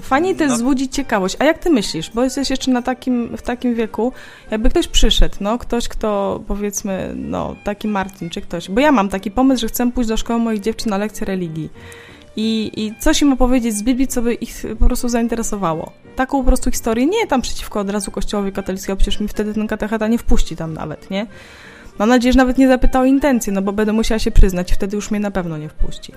[0.00, 0.56] Fajnie też no.
[0.56, 1.36] wzbudzić ciekawość.
[1.38, 2.10] A jak ty myślisz?
[2.10, 4.12] Bo jesteś jeszcze na takim, w takim wieku,
[4.50, 8.70] jakby ktoś przyszedł, no, ktoś, kto powiedzmy, no, taki Martin, czy ktoś.
[8.70, 11.70] Bo ja mam taki pomysł, że chcę pójść do szkoły moich dziewczyn na lekcję religii
[12.40, 15.92] i, i coś im opowiedzieć z Biblii, co by ich po prostu zainteresowało.
[16.16, 19.66] Taką po prostu historię, nie tam przeciwko od razu kościołowi katolickiego, przecież mi wtedy ten
[19.66, 21.26] katecheta nie wpuści tam nawet, nie?
[21.98, 24.96] Mam nadzieję, że nawet nie zapytał o intencje, no bo będę musiała się przyznać, wtedy
[24.96, 26.12] już mnie na pewno nie wpuści.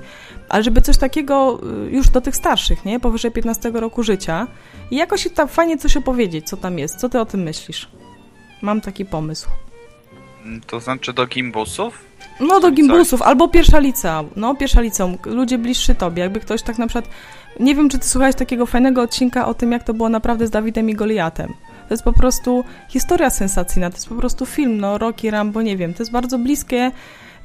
[0.49, 2.99] Ale żeby coś takiego y, już do tych starszych, nie?
[2.99, 4.47] Powyżej 15 roku życia
[4.91, 6.95] i jakoś tam fajnie coś opowiedzieć, co tam jest.
[6.95, 7.89] Co ty o tym myślisz?
[8.61, 9.49] Mam taki pomysł.
[10.67, 12.10] To znaczy do gimbusów?
[12.41, 14.29] No do gimbusów, albo pierwsza liceum.
[14.35, 15.17] No, pierwsza liceum.
[15.25, 16.23] Ludzie bliższy tobie.
[16.23, 17.09] Jakby ktoś tak na przykład...
[17.59, 20.49] Nie wiem, czy ty słuchałeś takiego fajnego odcinka o tym, jak to było naprawdę z
[20.49, 21.53] Dawidem i Goliatem.
[21.87, 25.77] To jest po prostu historia sensacyjna, to jest po prostu film, no, Rocky, Rambo, nie
[25.77, 25.93] wiem.
[25.93, 26.91] To jest bardzo bliskie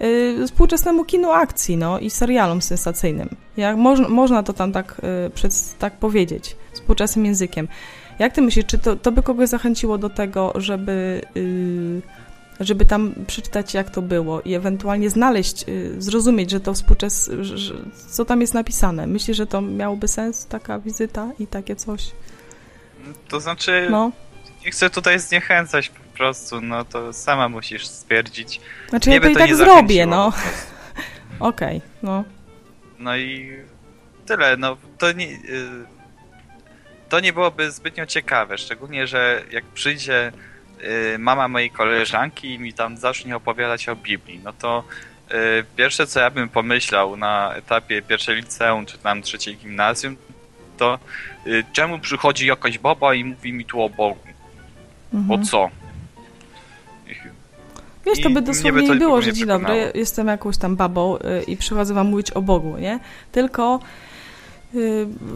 [0.01, 3.29] y, współczesnemu kinu akcji, no, i serialom sensacyjnym.
[3.57, 7.69] Jak moż, można to tam tak, y, przed, tak powiedzieć, współczesnym językiem.
[8.19, 11.23] Jak ty myślisz, czy to, to by kogoś zachęciło do tego, żeby...
[11.37, 12.03] Y,
[12.61, 17.35] żeby tam przeczytać, jak to było i ewentualnie znaleźć, y, zrozumieć, że to współczesne,
[18.09, 19.07] co tam jest napisane.
[19.07, 22.11] Myślisz, że to miałoby sens, taka wizyta i takie coś?
[23.29, 24.13] To znaczy, no.
[24.65, 28.61] nie chcę tutaj zniechęcać po prostu, no to sama musisz stwierdzić.
[28.89, 30.27] Znaczy ja to i tak zrobię, no.
[31.41, 32.25] Okej, okay, no.
[32.99, 33.53] No i
[34.27, 35.27] tyle, no to nie...
[35.27, 35.97] Y,
[37.09, 40.33] to nie byłoby zbytnio ciekawe, szczególnie, że jak przyjdzie
[41.19, 44.85] mama mojej koleżanki mi tam zacznie opowiadać o Biblii, no to
[45.31, 50.17] y, pierwsze co ja bym pomyślał na etapie pierwszej liceum czy tam trzeciej gimnazjum,
[50.77, 50.99] to
[51.47, 54.21] y, czemu przychodzi jakaś baba i mówi mi tu o Bogu?
[55.15, 55.45] Mhm.
[55.45, 55.71] Co?
[58.07, 61.57] Wiesz, to by dosłownie by nie było, że dzień dobry, jestem jakąś tam babą i
[61.57, 62.99] przychodzę wam mówić o Bogu, nie?
[63.33, 64.16] Tylko Y,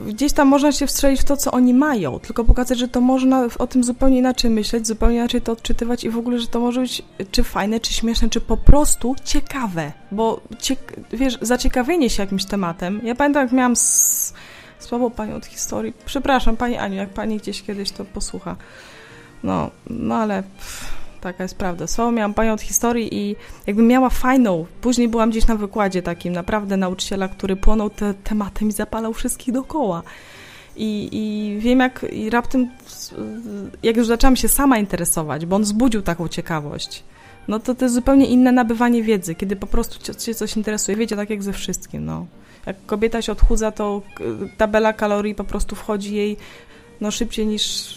[0.07, 3.49] gdzieś tam można się wstrzelić w to, co oni mają, tylko pokazać, że to można
[3.59, 6.81] o tym zupełnie inaczej myśleć, zupełnie inaczej to odczytywać i w ogóle, że to może
[6.81, 12.45] być czy fajne, czy śmieszne, czy po prostu ciekawe, bo ciek wiesz, zaciekawienie się jakimś
[12.45, 13.01] tematem.
[13.05, 13.75] Ja pamiętam, jak miałam
[14.79, 15.93] słabą panią od historii.
[16.05, 18.57] Przepraszam, pani Aniu, jak pani gdzieś kiedyś to posłucha.
[19.43, 20.43] No, no ale...
[20.43, 21.87] Pff taka jest prawda.
[21.87, 26.33] Słowo miałam panią od historii i jakbym miała fajną, później byłam gdzieś na wykładzie takim,
[26.33, 30.03] naprawdę nauczyciela, który płonął te, tematem i zapalał wszystkich dookoła.
[30.77, 32.71] I, I wiem, jak i raptem,
[33.83, 37.05] jak już zaczęłam się sama interesować, bo on wzbudził taką ciekawość,
[37.49, 40.97] no to to jest zupełnie inne nabywanie wiedzy, kiedy po prostu cię coś interesuje.
[40.97, 42.27] Wiecie, tak jak ze wszystkim, no.
[42.67, 44.03] Jak kobieta się odchudza, to
[44.57, 46.37] tabela kalorii po prostu wchodzi jej
[47.01, 47.95] no szybciej niż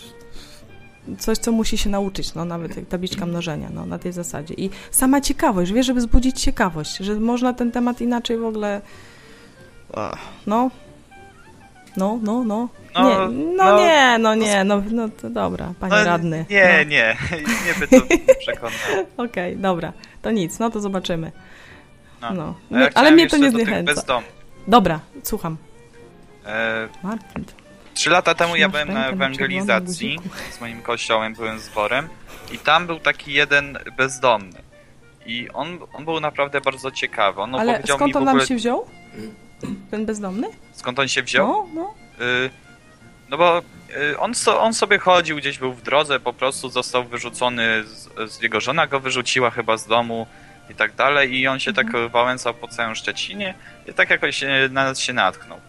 [1.20, 4.54] coś, co musi się nauczyć, no nawet jak tabliczka mnożenia, no na tej zasadzie.
[4.54, 8.82] I sama ciekawość, wiesz, żeby wzbudzić ciekawość, że można ten temat inaczej w ogóle,
[10.48, 10.72] no,
[11.98, 12.70] no, no, no.
[12.96, 16.46] No, nie, no, no nie, no nie, no, no to dobra, panie no, radny.
[16.50, 16.90] Nie, no.
[16.90, 17.18] nie,
[17.68, 18.06] nie by to
[18.40, 18.80] przekonał.
[19.18, 21.32] Okej, okay, dobra, to nic, no to zobaczymy.
[22.22, 22.80] No, no.
[22.80, 24.22] Ja ale mnie to nie zniechęca.
[24.68, 25.58] Dobra, słucham.
[26.46, 26.88] E...
[27.04, 27.46] Martin,
[27.94, 30.20] Trzy lata temu ja byłem na ewangelizacji
[30.52, 32.10] z moim kościołem, byłem zborem
[32.52, 34.64] i tam był taki jeden bezdomny.
[35.26, 37.42] I on, on był naprawdę bardzo ciekawy.
[37.42, 38.38] On Ale skąd on ogóle...
[38.38, 38.86] nam się wziął?
[39.92, 40.48] Ten bezdomny?
[40.72, 41.48] Skąd on się wziął?
[41.48, 41.94] No, no.
[42.26, 42.50] Y,
[43.30, 43.62] no bo
[44.12, 48.32] y, on, so, on sobie chodził, gdzieś był w drodze, po prostu został wyrzucony, z,
[48.32, 50.28] z, jego żona go wyrzuciła chyba z domu
[50.70, 52.04] i tak dalej i on się tak mhm.
[52.04, 53.54] tak wałęsał po całym Szczecinie
[53.88, 55.60] i tak jakoś na nas się natknął.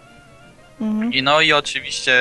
[0.80, 1.12] Mhm.
[1.12, 2.14] I no i oczywiście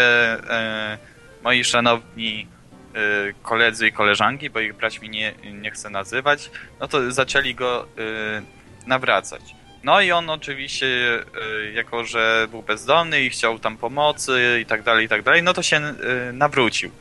[0.49, 0.97] e,
[1.43, 2.47] moi szanowni
[2.95, 7.83] e, koledzy i koleżanki, bo ich braćmi nie, nie chcę nazywać, no to zaczęli go
[7.83, 9.41] e, nawracać.
[9.83, 14.83] No i on oczywiście, e, jako że był bezdomny i chciał tam pomocy i tak
[14.83, 15.93] dalej, i tak dalej, no to się e,
[16.33, 16.91] nawrócił.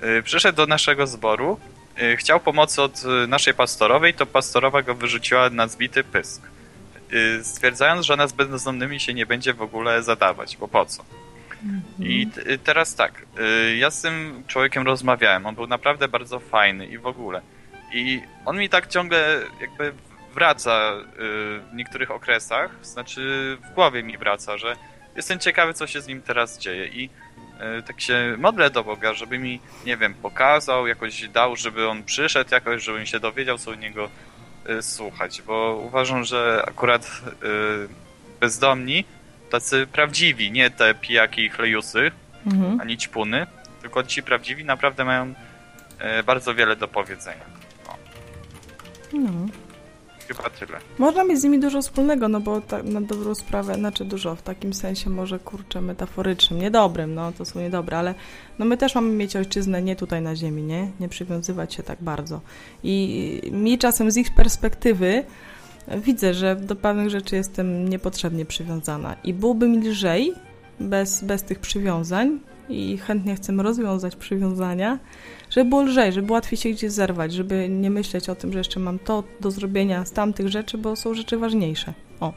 [0.00, 1.60] E, przyszedł do naszego zboru,
[2.16, 6.42] chciał pomocy od naszej pastorowej, to pastorowa go wyrzuciła na zbity pysk.
[7.12, 11.04] Y, stwierdzając, że ona z bezdomnymi się nie będzie w ogóle zadawać, bo po co?
[11.98, 12.50] I mhm.
[12.50, 16.98] y, teraz tak, y, ja z tym człowiekiem rozmawiałem, on był naprawdę bardzo fajny i
[16.98, 17.42] w ogóle.
[17.92, 19.92] I on mi tak ciągle jakby
[20.34, 24.76] wraca w niektórych okresach, znaczy w głowie mi wraca, że
[25.16, 27.10] jestem ciekawy, co się z nim teraz dzieje i
[27.86, 32.50] tak się modlę do Boga, żeby mi, nie wiem, pokazał, jakoś dał, żeby on przyszedł
[32.54, 34.10] jakoś, żebym się dowiedział, co u niego
[34.80, 37.22] słuchać, bo uważam, że akurat
[38.40, 39.04] bezdomni,
[39.50, 42.10] tacy prawdziwi, nie te pijaki i chlejusy,
[42.46, 42.80] mhm.
[42.80, 43.46] ani ćpuny,
[43.80, 45.34] tylko ci prawdziwi naprawdę mają
[46.26, 47.44] bardzo wiele do powiedzenia.
[49.12, 49.48] No.
[50.28, 50.78] Chyba tyle.
[50.98, 54.42] Można mieć z nimi dużo wspólnego, no bo tak na dobrą sprawę, znaczy dużo, w
[54.42, 58.14] takim sensie może kurczę metaforycznym, niedobrym, no to są niedobre, ale
[58.58, 60.90] no my też mamy mieć ojczyznę nie tutaj na ziemi, nie?
[61.00, 62.40] Nie przywiązywać się tak bardzo.
[62.82, 65.24] I mi czasem z ich perspektywy
[65.96, 70.34] widzę, że do pewnych rzeczy jestem niepotrzebnie przywiązana i byłoby mi lżej
[70.80, 74.98] bez, bez tych przywiązań i chętnie chcę rozwiązać przywiązania,
[75.50, 78.80] żeby było lżej, żeby łatwiej się gdzieś zerwać, żeby nie myśleć o tym, że jeszcze
[78.80, 81.94] mam to do zrobienia z tamtych rzeczy, bo są rzeczy ważniejsze.
[82.20, 82.32] O.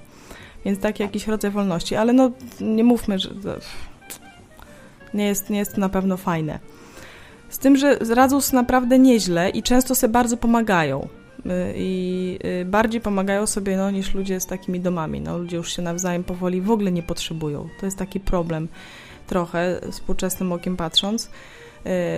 [0.65, 2.31] Więc taki jakiś rodzaj wolności, ale no
[2.61, 3.29] nie mówmy, że
[5.13, 6.59] nie jest, nie jest na pewno fajne.
[7.49, 11.07] Z tym, że radzą sobie naprawdę nieźle i często sobie bardzo pomagają.
[11.45, 15.21] Y, I y, bardziej pomagają sobie no, niż ludzie z takimi domami.
[15.21, 17.69] No, ludzie już się nawzajem powoli w ogóle nie potrzebują.
[17.79, 18.67] To jest taki problem
[19.27, 21.29] trochę, współczesnym okiem patrząc.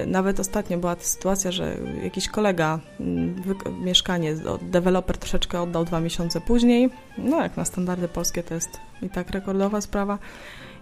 [0.04, 3.44] Y, nawet ostatnio była ta sytuacja, że jakiś kolega mm,
[3.82, 6.90] mieszkanie, deweloper troszeczkę oddał dwa miesiące później.
[7.18, 8.70] No jak na standardy polskie to jest
[9.02, 10.20] i tak rekordowa sprawa.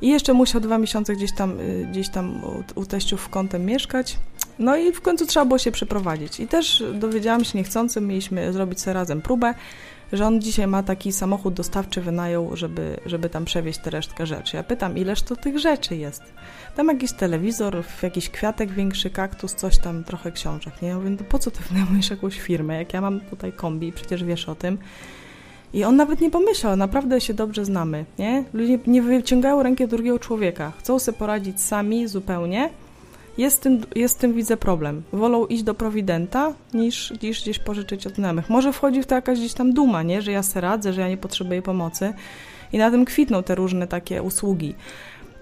[0.02, 3.66] I jeszcze musiał dwa miesiące gdzieś tam, y, gdzieś tam u, u teściów w kątem
[3.66, 4.18] mieszkać.
[4.60, 6.40] No i w końcu trzeba było się przeprowadzić.
[6.40, 9.54] I też dowiedziałam się niechcący, mieliśmy zrobić sobie razem próbę
[10.14, 14.58] że on dzisiaj ma taki samochód dostawczy wynajął, żeby, żeby tam przewieźć tę resztkę rzeczy.
[14.58, 16.24] Ja pytam, ileż to tych rzeczy jest?
[16.76, 20.88] Tam jakiś telewizor, jakiś kwiatek większy, kaktus, coś tam, trochę książek, nie?
[20.88, 24.24] Ja mówię, no po co ty wynajmujesz jakąś firmę, jak ja mam tutaj kombi, przecież
[24.24, 24.78] wiesz o tym.
[25.74, 28.44] I on nawet nie pomyślał, naprawdę się dobrze znamy, nie?
[28.54, 32.70] Ludzie nie wyciągają ręki drugiego człowieka, chcą sobie poradzić sami zupełnie,
[33.38, 35.04] jest tym, jest tym widzę problem.
[35.14, 38.50] Wolą iść do prowidenta niż, niż gdzieś pożyczyć od znajomych.
[38.50, 40.22] Może wchodzi w to jakaś gdzieś tam duma, nie?
[40.22, 42.14] że ja se radzę, że ja nie potrzebuję pomocy
[42.74, 44.76] i na tym kwitną te różne takie usługi.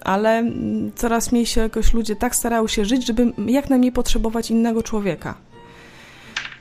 [0.01, 4.51] Ale mm, coraz mniej się jakoś ludzie tak starają się żyć, żeby jak najmniej potrzebować
[4.51, 5.48] innego człowieka.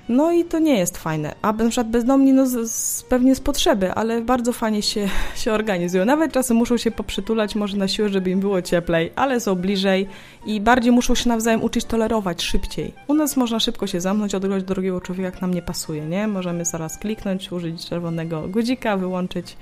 [0.08, 1.34] No i to nie jest fajne.
[1.42, 5.08] A na przykład bezdomni, no z, z, pewnie z potrzeby, ale bardzo fajnie się,
[5.42, 6.04] się organizują.
[6.04, 10.08] Nawet czasem muszą się poprzytulać może na siłę, żeby im było cieplej, ale są bliżej
[10.46, 12.92] i bardziej muszą się nawzajem uczyć tolerować szybciej.
[13.06, 16.28] U nas można szybko się zamknąć, odgrywać drugiego człowieka, jak nam nie pasuje, nie?
[16.28, 19.56] Możemy zaraz kliknąć, użyć czerwonego guzika, wyłączyć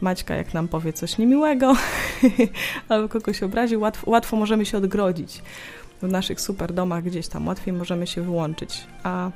[0.00, 1.76] Maćka, jak nam powie coś niemiłego
[2.88, 5.42] albo kogoś obrazi, łatwo, łatwo możemy się odgrodzić
[6.02, 8.86] w naszych super domach gdzieś tam łatwiej możemy się wyłączyć.
[9.02, 9.30] A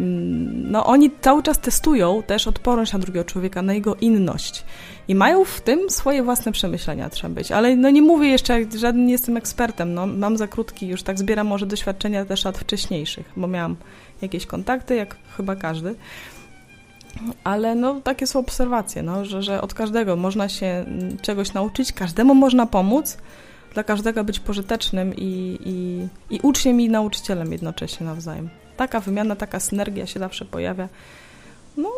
[0.00, 4.64] mm, no, oni cały czas testują też odporność na drugiego człowieka, na jego inność.
[5.08, 7.52] I mają w tym swoje własne przemyślenia, trzeba być.
[7.52, 9.94] Ale no nie mówię jeszcze, żaden nie jestem ekspertem.
[9.94, 13.76] No, mam za krótki, już tak zbieram może doświadczenia też lat wcześniejszych, bo miałam
[14.22, 15.94] jakieś kontakty, jak chyba każdy.
[17.44, 21.92] Ale no, takie są obserwacje, no, że, że od każdego można się mm, czegoś nauczyć,
[21.92, 23.18] każdemu można pomóc,
[23.74, 28.48] dla każdego być pożytecznym i, i, i uczniem i nauczycielem jednocześnie nawzajem.
[28.76, 30.88] Taka wymiana, taka synergia się zawsze pojawia.
[31.76, 31.90] No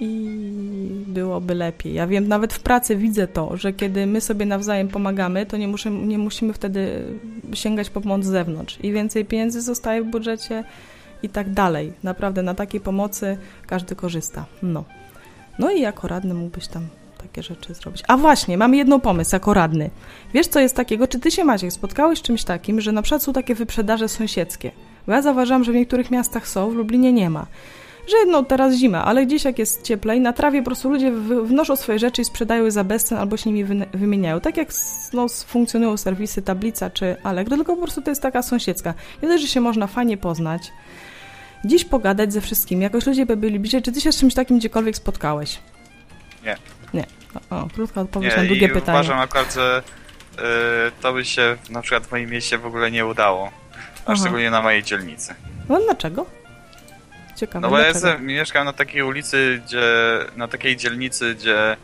[0.00, 1.94] i byłoby lepiej.
[1.94, 5.68] Ja wiem, nawet w pracy widzę to, że kiedy my sobie nawzajem pomagamy, to nie,
[5.68, 7.04] muszę, nie musimy wtedy
[7.54, 10.64] sięgać po pomoc z zewnątrz i więcej pieniędzy zostaje w budżecie
[11.22, 11.92] i tak dalej.
[12.02, 14.44] Naprawdę na takiej pomocy każdy korzysta.
[14.62, 14.84] No.
[15.58, 16.88] No i jako radny mógłbyś tam
[17.22, 18.02] takie rzeczy zrobić.
[18.08, 19.90] A właśnie, mam jedną pomysł jako radny.
[20.34, 21.08] Wiesz, co jest takiego?
[21.08, 24.70] Czy ty się, Maciek, spotkałeś z czymś takim, że na przykład są takie wyprzedaże sąsiedzkie?
[25.06, 27.46] Bo ja zauważyłam, że w niektórych miastach są, w Lublinie nie ma.
[28.08, 31.12] Że no teraz zima, ale gdzieś jak jest cieplej, na trawie po prostu ludzie
[31.44, 33.64] wnoszą swoje rzeczy i sprzedają je za bezcen albo się nimi
[33.94, 34.40] wymieniają.
[34.40, 34.68] Tak jak
[35.12, 38.94] no, funkcjonują serwisy Tablica czy Allegro, tylko po prostu to jest taka sąsiedzka.
[39.22, 40.72] Nie że się można fajnie poznać,
[41.64, 43.82] dziś pogadać ze wszystkimi, jakoś ludzie by byli bliżej.
[43.82, 45.58] Czy ty się z czymś takim gdziekolwiek spotkałeś?
[46.44, 46.56] Nie.
[46.94, 47.06] Nie.
[47.50, 48.98] O, krótka odpowiedź nie, na długie pytanie.
[48.98, 49.82] uważam akurat, że
[50.32, 50.38] y,
[51.02, 53.50] to by się na przykład w moim mieście w ogóle nie udało.
[53.96, 54.16] A Aha.
[54.16, 55.34] szczególnie na mojej dzielnicy.
[55.68, 56.26] No dlaczego?
[57.36, 57.60] Ciekawe.
[57.60, 58.06] No bo dlaczego?
[58.06, 59.82] ja jestem, mieszkam na takiej ulicy, gdzie,
[60.36, 61.76] na takiej dzielnicy, gdzie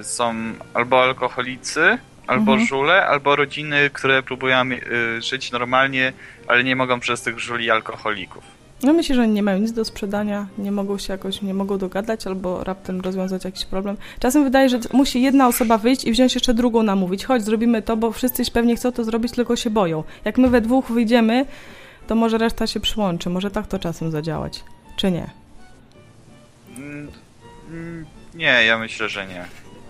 [0.00, 0.34] y, są
[0.74, 2.68] albo alkoholicy, albo mhm.
[2.68, 6.12] żule, albo rodziny, które próbują y, żyć normalnie,
[6.46, 8.57] ale nie mogą przez tych żuli alkoholików.
[8.82, 12.26] No myślę, że nie mają nic do sprzedania, nie mogą się jakoś, nie mogą dogadać
[12.26, 13.96] albo raptem rozwiązać jakiś problem.
[14.18, 17.24] Czasem wydaje, że musi jedna osoba wyjść i wziąć jeszcze drugą namówić.
[17.24, 20.04] Chodź, zrobimy to, bo wszyscy pewnie chcą to zrobić, tylko się boją.
[20.24, 21.46] Jak my we dwóch wyjdziemy,
[22.06, 23.30] to może reszta się przyłączy.
[23.30, 24.64] Może tak to czasem zadziałać.
[24.96, 25.30] Czy nie?
[26.76, 27.08] Mm,
[27.70, 29.44] mm, nie, ja myślę, że nie.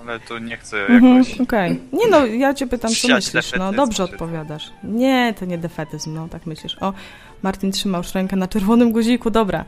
[0.07, 1.41] Ale tu nie chcę mhm, jakoś...
[1.41, 1.73] Okej.
[1.73, 1.81] Okay.
[1.93, 3.53] Nie no, ja cię pytam, co myślisz.
[3.59, 4.71] No, dobrze odpowiadasz.
[4.85, 6.77] Nie, to nie defetyzm, no, tak myślisz.
[6.81, 6.93] O,
[7.43, 9.65] Martin trzymał już rękę na czerwonym guziku, dobra.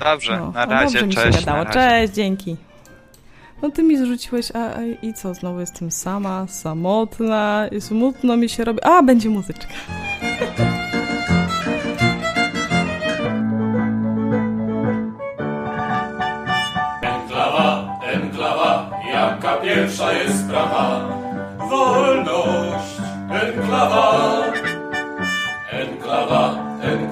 [0.00, 1.36] Dobrze, no, na razie, dobrze cześć.
[1.36, 1.66] Mi się gadało.
[1.66, 2.56] Cześć, dzięki.
[3.62, 8.48] No ty mi zrzuciłeś, a, a, i co, znowu jestem sama, samotna, i smutno mi
[8.48, 8.82] się robi.
[8.82, 9.66] A, będzie muzyczka.
[17.02, 21.08] Enklawa, enklawa, jaka pierwsza jest sprawa?
[21.70, 22.96] Wolność.
[23.30, 24.42] Enklawa,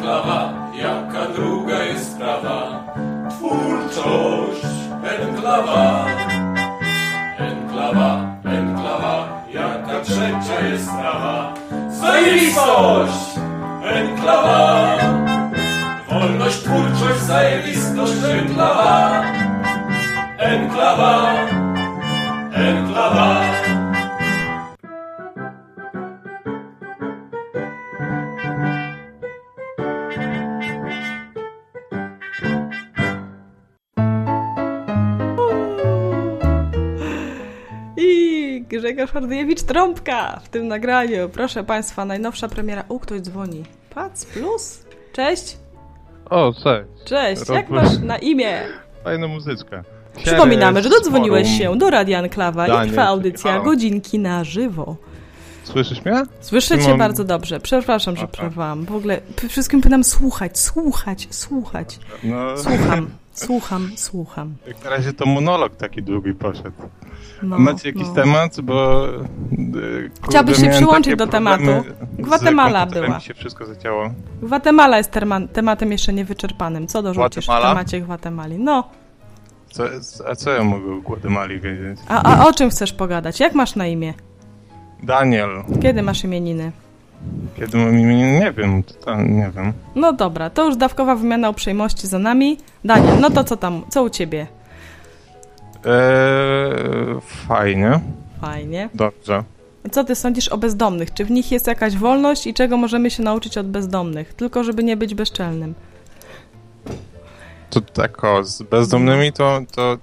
[0.07, 2.85] enklawa, jaka druga jest sprawa?
[3.31, 4.67] Twórczość,
[5.21, 6.07] enklawa.
[7.39, 11.55] Enklawa, enklawa, jaka trzecia jest sprawa?
[11.91, 13.39] Zajebistość,
[13.83, 14.89] enklawa.
[16.11, 19.23] Wolność, twórczość, zajebistość, enklawa.
[20.39, 21.27] Enklawa,
[22.55, 23.66] enklawa.
[38.97, 41.29] Grzegorz Hardyjewicz Trąbka w tym nagraniu.
[41.29, 42.85] Proszę Państwa, najnowsza premiera.
[42.89, 43.65] U, ktoś dzwoni.
[43.95, 44.85] Pac Plus?
[45.13, 45.57] Cześć.
[46.31, 46.89] O, cześć.
[47.05, 48.61] Cześć, jak masz na imię?
[49.05, 49.85] Fajna muzyczka.
[50.25, 54.97] Przypominamy, że dodzwoniłeś się do Radian Klawa i trwa audycja Godzinki na żywo.
[55.65, 56.23] Słyszysz mnie?
[56.41, 57.61] Słyszę cię bardzo dobrze.
[57.61, 58.85] Przepraszam, że przerwałam.
[58.85, 61.99] W ogóle wszystkim pytam słuchać, słuchać, słuchać.
[62.25, 62.57] No.
[62.57, 64.55] Słucham, słucham, słucham.
[64.67, 66.73] Jak na razie to monolog taki długi poszedł.
[67.43, 68.15] No, Macie jakiś no.
[68.15, 69.07] temat, bo...
[69.09, 69.19] E,
[70.29, 71.85] Chciałbyś się przyłączyć do tematu.
[72.19, 73.17] Gwatemala była.
[73.17, 74.11] mi się wszystko zacięło.
[74.43, 75.11] Gwatemala jest
[75.53, 76.87] tematem jeszcze niewyczerpanym.
[76.87, 78.59] Co dorzucisz w temacie Gwatemali?
[78.59, 78.85] No.
[79.71, 79.85] Co,
[80.31, 81.99] a co ja mogę o Gwatemali wiedzieć?
[82.09, 83.41] A, a o czym chcesz pogadać?
[83.41, 84.15] Jak masz na imię?
[85.03, 85.49] Daniel.
[85.83, 86.73] Kiedy masz imieniny?
[87.57, 88.41] Kiedy imieniny?
[88.41, 89.73] Nie wiem, to, nie wiem.
[89.95, 92.59] No dobra, to już dawkowa wymiana uprzejmości za nami.
[92.85, 94.47] Daniel, no to co tam, co u ciebie?
[95.85, 98.01] Eee, fajnie.
[98.41, 98.89] Fajnie.
[98.95, 99.45] Dobrze.
[99.91, 101.15] Co ty sądzisz o bezdomnych?
[101.15, 104.35] Czy w nich jest jakaś wolność i czego możemy się nauczyć od bezdomnych?
[104.35, 105.75] Tylko żeby nie być bezczelnym.
[107.71, 109.99] To tak o, z bezdomnymi to, to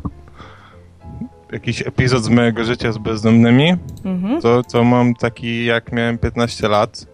[1.53, 3.75] jakiś epizod z mojego życia z bezdomnymi,
[4.05, 4.41] mhm.
[4.41, 7.05] to, to mam taki jak miałem 15 lat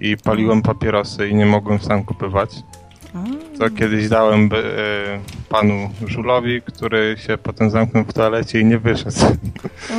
[0.00, 2.50] i paliłem papierosy i nie mogłem sam kupować.
[3.58, 9.16] To kiedyś dałem e, panu Żulowi, który się potem zamknął w toalecie i nie wyszedł.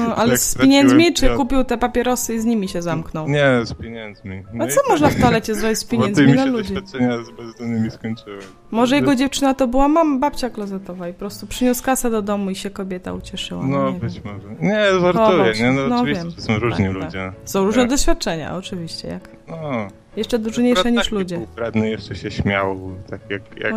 [0.09, 3.29] O, ale z pieniędzmi, czy kupił te papierosy i z nimi się zamknął?
[3.29, 4.43] Nie, z pieniędzmi.
[4.53, 6.73] No A co można w toalecie zrobić z pieniędzmi Bo na się ludzi?
[6.73, 8.39] doświadczenia z bezdomnymi skończyły.
[8.71, 12.49] Może jego dziewczyna to była mam babcia klozetowa i po prostu przyniósł kasę do domu
[12.49, 13.63] i się kobieta ucieszyła.
[13.63, 14.33] No, no być wiem.
[14.33, 14.55] może.
[14.61, 15.71] Nie, żartuję, nie?
[15.71, 16.33] No, no oczywiście, wiem.
[16.33, 17.03] to są różni tak, tak.
[17.03, 17.31] ludzie.
[17.39, 17.49] Tak.
[17.49, 19.29] Są różne doświadczenia, oczywiście, jak.
[19.47, 19.87] No.
[20.15, 21.37] Jeszcze różniejsze niż ludzie.
[21.39, 22.79] Ukradny jeszcze się śmiał,
[23.09, 23.73] tak jak, jak,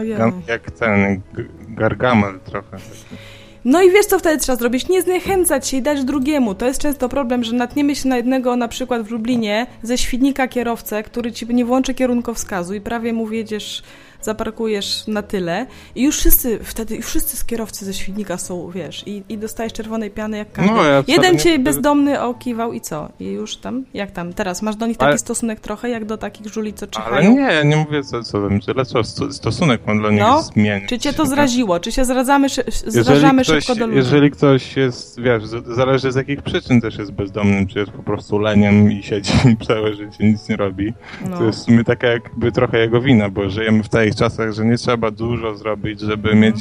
[0.49, 1.21] jak ten
[1.69, 2.71] Gargamel trochę.
[2.71, 3.17] Taki.
[3.65, 4.89] No i wiesz, co wtedy trzeba zrobić?
[4.89, 6.55] Nie zniechęcać się i dać drugiemu.
[6.55, 10.49] To jest często problem, że natniemy się na jednego, na przykład w Lublinie, ze świdnika
[10.49, 13.83] kierowcę, który ci nie włączy kierunkowskazu i prawie mu wiedziesz
[14.23, 19.03] zaparkujesz na tyle i już wszyscy, wtedy już wszyscy z kierowcy ze Świdnika są, wiesz,
[19.07, 20.75] i, i dostajesz czerwonej piany jak każdy.
[20.75, 23.09] No, ja Jeden cię bezdomny okiwał i co?
[23.21, 24.33] I już tam, jak tam?
[24.33, 25.19] Teraz masz do nich taki ale...
[25.19, 27.17] stosunek trochę, jak do takich żuli, co czyhają?
[27.17, 30.43] Ale nie, ja nie mówię co, co tyle co stosunek mam dla nich no?
[30.43, 30.89] zmienić.
[30.89, 31.81] Czy cię to zraziło?
[31.81, 32.49] Czy się zradzamy,
[32.87, 33.99] zrażamy ktoś, szybko do ludzi?
[33.99, 38.39] Jeżeli ktoś jest, wiesz, zależy z jakich przyczyn też jest bezdomnym, czy jest po prostu
[38.39, 39.33] leniem i siedzi
[39.69, 40.93] całe życie, nic nie robi.
[41.31, 41.39] No.
[41.39, 44.53] To jest w sumie taka jakby trochę jego wina, bo żyjemy w tej tych czasach,
[44.53, 46.41] że nie trzeba dużo zrobić, żeby no.
[46.41, 46.59] mieć,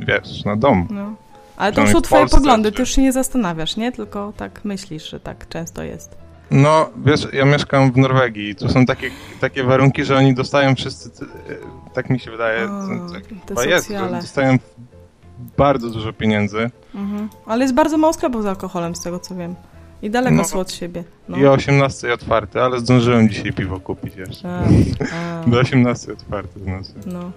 [0.00, 0.88] wiesz, na dom.
[0.90, 1.14] No.
[1.56, 3.92] Ale to już są twoje Polsce, poglądy, ty już się nie zastanawiasz, nie?
[3.92, 6.16] Tylko tak myślisz, że tak często jest.
[6.50, 10.74] No, wiesz, ja mieszkam w Norwegii i tu są takie, takie warunki, że oni dostają
[10.74, 11.10] wszyscy,
[11.94, 12.80] tak mi się wydaje, o,
[13.48, 14.56] chyba jest, że dostają
[15.56, 16.70] bardzo dużo pieniędzy.
[16.94, 17.28] Mhm.
[17.46, 19.54] Ale jest bardzo mało sklepów z alkoholem, z tego co wiem.
[20.04, 21.04] I daleko no, są od siebie.
[21.28, 21.36] No.
[21.36, 24.48] I o 18 otwarte, ale zdążyłem dzisiaj piwo kupić jeszcze.
[24.48, 24.62] A,
[25.16, 25.46] a.
[25.50, 26.92] Do 18 otwarte znaczy.
[27.06, 27.30] No.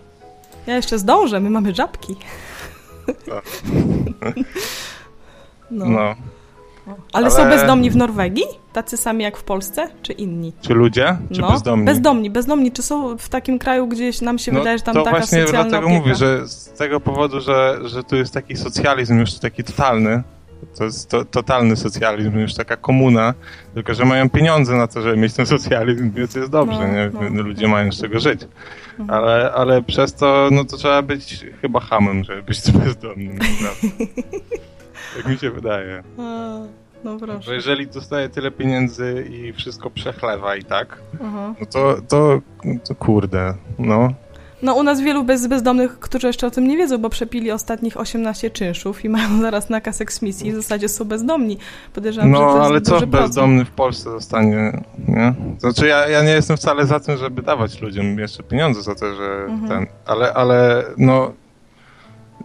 [0.67, 2.15] Ja jeszcze zdążę, my mamy żabki.
[5.71, 5.85] no.
[5.85, 6.15] no.
[6.87, 8.43] Ale, ale, są bezdomni w Norwegii?
[8.73, 9.89] Tacy sami jak w Polsce?
[10.01, 10.53] Czy inni?
[10.61, 11.17] Czy ludzie?
[11.33, 11.85] Czy no, bezdomni?
[11.85, 12.71] Bezdomni, bezdomni.
[12.71, 15.51] Czy są w takim kraju, gdzieś nam się no, wydaje, że tam taka socjalna To
[15.51, 19.63] właśnie dlatego mówię, że z tego powodu, że, że tu jest taki socjalizm już taki
[19.63, 20.23] totalny,
[20.77, 23.33] To jest to, totalny socjalizm, już taka komuna,
[23.73, 27.29] tylko że mają pieniądze na to, żeby mieć ten socjalizm, więc jest dobrze, no, nie?
[27.31, 27.73] No, ludzie no.
[27.73, 28.41] mają z czego żyć.
[28.99, 29.09] Mhm.
[29.09, 33.39] Ale, ale przez to, no to trzeba być chyba hamem, żeby być bezdomnym.
[35.17, 36.03] tak mi się wydaje.
[37.03, 37.45] No proszę.
[37.45, 42.41] Bo jeżeli dostaje tyle pieniędzy i wszystko przechlewa i tak, no to, to,
[42.87, 44.13] to kurde, no.
[44.61, 47.97] No u nas wielu bez, bezdomnych, którzy jeszcze o tym nie wiedzą, bo przepili ostatnich
[47.97, 51.57] 18 czynszów i mają zaraz nakaz eksmisji i w zasadzie są bezdomni.
[51.93, 55.33] Podejrzewam, no, że ale co bezdomny w Polsce zostanie, nie?
[55.59, 59.15] Znaczy ja, ja nie jestem wcale za tym, żeby dawać ludziom jeszcze pieniądze za to,
[59.15, 59.67] że mhm.
[59.67, 61.31] ten, ale, ale no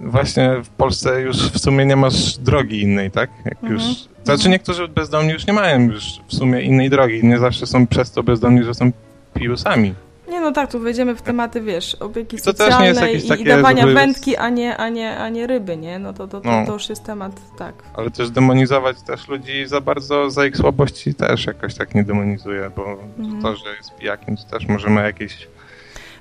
[0.00, 3.30] właśnie w Polsce już w sumie nie masz drogi innej, tak?
[3.44, 3.72] Jak mhm.
[3.72, 3.82] już,
[4.24, 4.50] znaczy mhm.
[4.52, 8.22] niektórzy bezdomni już nie mają już w sumie innej drogi, nie zawsze są przez to
[8.22, 8.90] bezdomni, że są
[9.34, 9.94] piusami.
[10.42, 14.48] No tak, tu wejdziemy w tematy, wiesz, opieki to socjalnej i, i dawania wędki, a
[14.48, 15.98] nie, a, nie, a nie ryby, nie?
[15.98, 16.66] No to, to, to, no.
[16.66, 17.74] to już jest temat, tak.
[17.94, 22.70] Ale też demonizować też ludzi za bardzo, za ich słabości też jakoś tak nie demonizuje,
[22.76, 23.42] bo mhm.
[23.42, 25.48] to, że jest pijakiem, to też może ma jakieś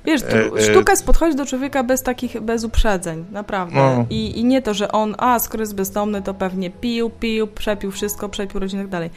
[0.06, 3.76] Wiesz, e, e, sztuka jest podchodzić do człowieka bez takich, bez uprzedzeń, naprawdę.
[3.76, 4.06] No.
[4.10, 7.92] I, I nie to, że on, a skoro jest bezdomny, to pewnie pił, pił, przepił
[7.92, 9.10] wszystko, przepił rodzinę i tak dalej.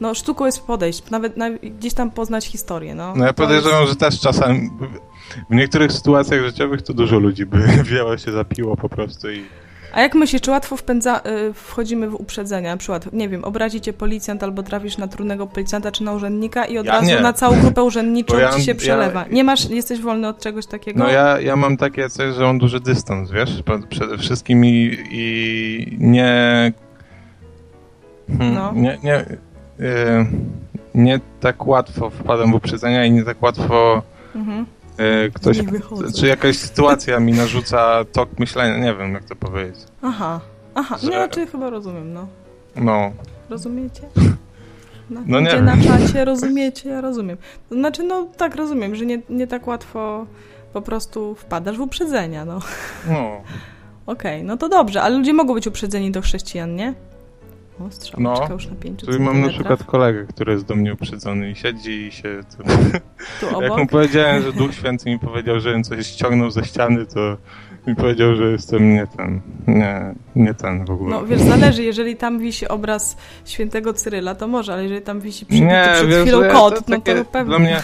[0.00, 3.14] No sztuką jest podejść, nawet na, gdzieś tam poznać historię, no.
[3.16, 3.92] No ja podejrzewam, jest...
[3.92, 4.70] że też czasem
[5.50, 7.58] w niektórych sytuacjach życiowych to dużo ludzi by
[7.92, 9.44] wiele się zapiło po prostu i...
[9.92, 12.70] A jak myślisz, czy łatwo wpędza, y, wchodzimy w uprzedzenia?
[12.70, 16.64] Na przykład, nie wiem, obrazi cię policjant albo trafisz na trudnego policjanta czy na urzędnika
[16.64, 17.20] i od ja razu nie.
[17.20, 19.20] na całą grupę urzędniczą ja, ci się przelewa.
[19.20, 20.98] Ja, nie masz, jesteś wolny od czegoś takiego?
[20.98, 25.96] No ja, ja mam takie coś, że mam duży dystans, wiesz, przede wszystkim i, i
[26.00, 26.72] nie...
[28.38, 28.72] Hmm, no.
[28.74, 30.26] Nie, nie, y,
[30.94, 34.02] nie tak łatwo wpadam w uprzedzenia i nie tak łatwo...
[34.34, 34.66] Mhm
[35.34, 35.58] ktoś,
[36.16, 39.84] czy jakaś sytuacja mi narzuca tok myślenia, nie wiem jak to powiedzieć.
[40.02, 40.40] Aha,
[40.74, 41.10] aha, że...
[41.10, 42.28] nie, czy chyba rozumiem, no.
[42.76, 43.12] No.
[43.50, 44.02] Rozumiecie?
[45.10, 47.36] Na, no nie na czacie, rozumiecie, ja rozumiem.
[47.70, 50.26] Znaczy, no tak rozumiem, że nie, nie tak łatwo
[50.72, 52.60] po prostu wpadasz w uprzedzenia, no.
[53.08, 53.40] No.
[54.06, 56.94] Okej, okay, no to dobrze, ale ludzie mogą być uprzedzeni do chrześcijan, nie?
[57.86, 60.94] O, strzałeczka no, już na pięciu Tu mam na przykład kolegę, który jest do mnie
[60.94, 62.40] uprzedzony i siedzi i się...
[62.56, 62.62] Tu,
[63.40, 67.36] tu Jak mu powiedziałem, że Duch Święty mi powiedział, że coś ściągnął ze ściany, to
[67.86, 71.10] mi powiedział, że jestem nie ten, nie, nie ten w ogóle.
[71.10, 75.46] No wiesz, zależy, jeżeli tam wisi obraz świętego Cyryla, to może, ale jeżeli tam wisi
[75.46, 77.44] przybity nie, przed wiesz, chwilą kod, no to pewnie.
[77.44, 77.82] Dla mnie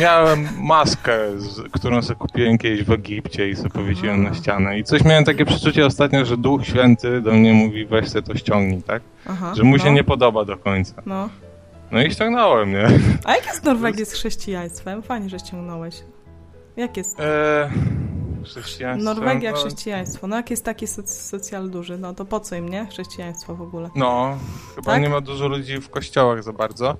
[0.00, 1.18] miałem maskę,
[1.72, 4.78] którą sobie kupiłem kiedyś w Egipcie i sobie powiesiłem na ścianę.
[4.78, 8.34] I coś miałem takie przeczucie ostatnio, że Duch Święty do mnie mówi, weź sobie to
[8.36, 9.02] ściągnij, tak?
[9.26, 9.92] Aha, że mu się no.
[9.92, 11.02] nie podoba do końca.
[11.06, 11.28] No.
[11.90, 12.86] No i ściągnąłem, nie?
[13.24, 15.02] A jak jest Norwegia z chrześcijaństwem?
[15.02, 15.94] Fajnie, że ściągnąłeś.
[16.76, 17.20] Jak jest?
[17.20, 17.70] Eee,
[18.44, 19.14] chrześcijaństwo.
[19.14, 19.56] Norwegia, no...
[19.56, 20.26] chrześcijaństwo.
[20.26, 22.86] No jak jest taki soc socjal duży, no to po co im, nie?
[22.86, 23.90] Chrześcijaństwo w ogóle.
[23.96, 24.38] No,
[24.74, 25.02] chyba tak?
[25.02, 26.96] nie ma dużo ludzi w kościołach za bardzo.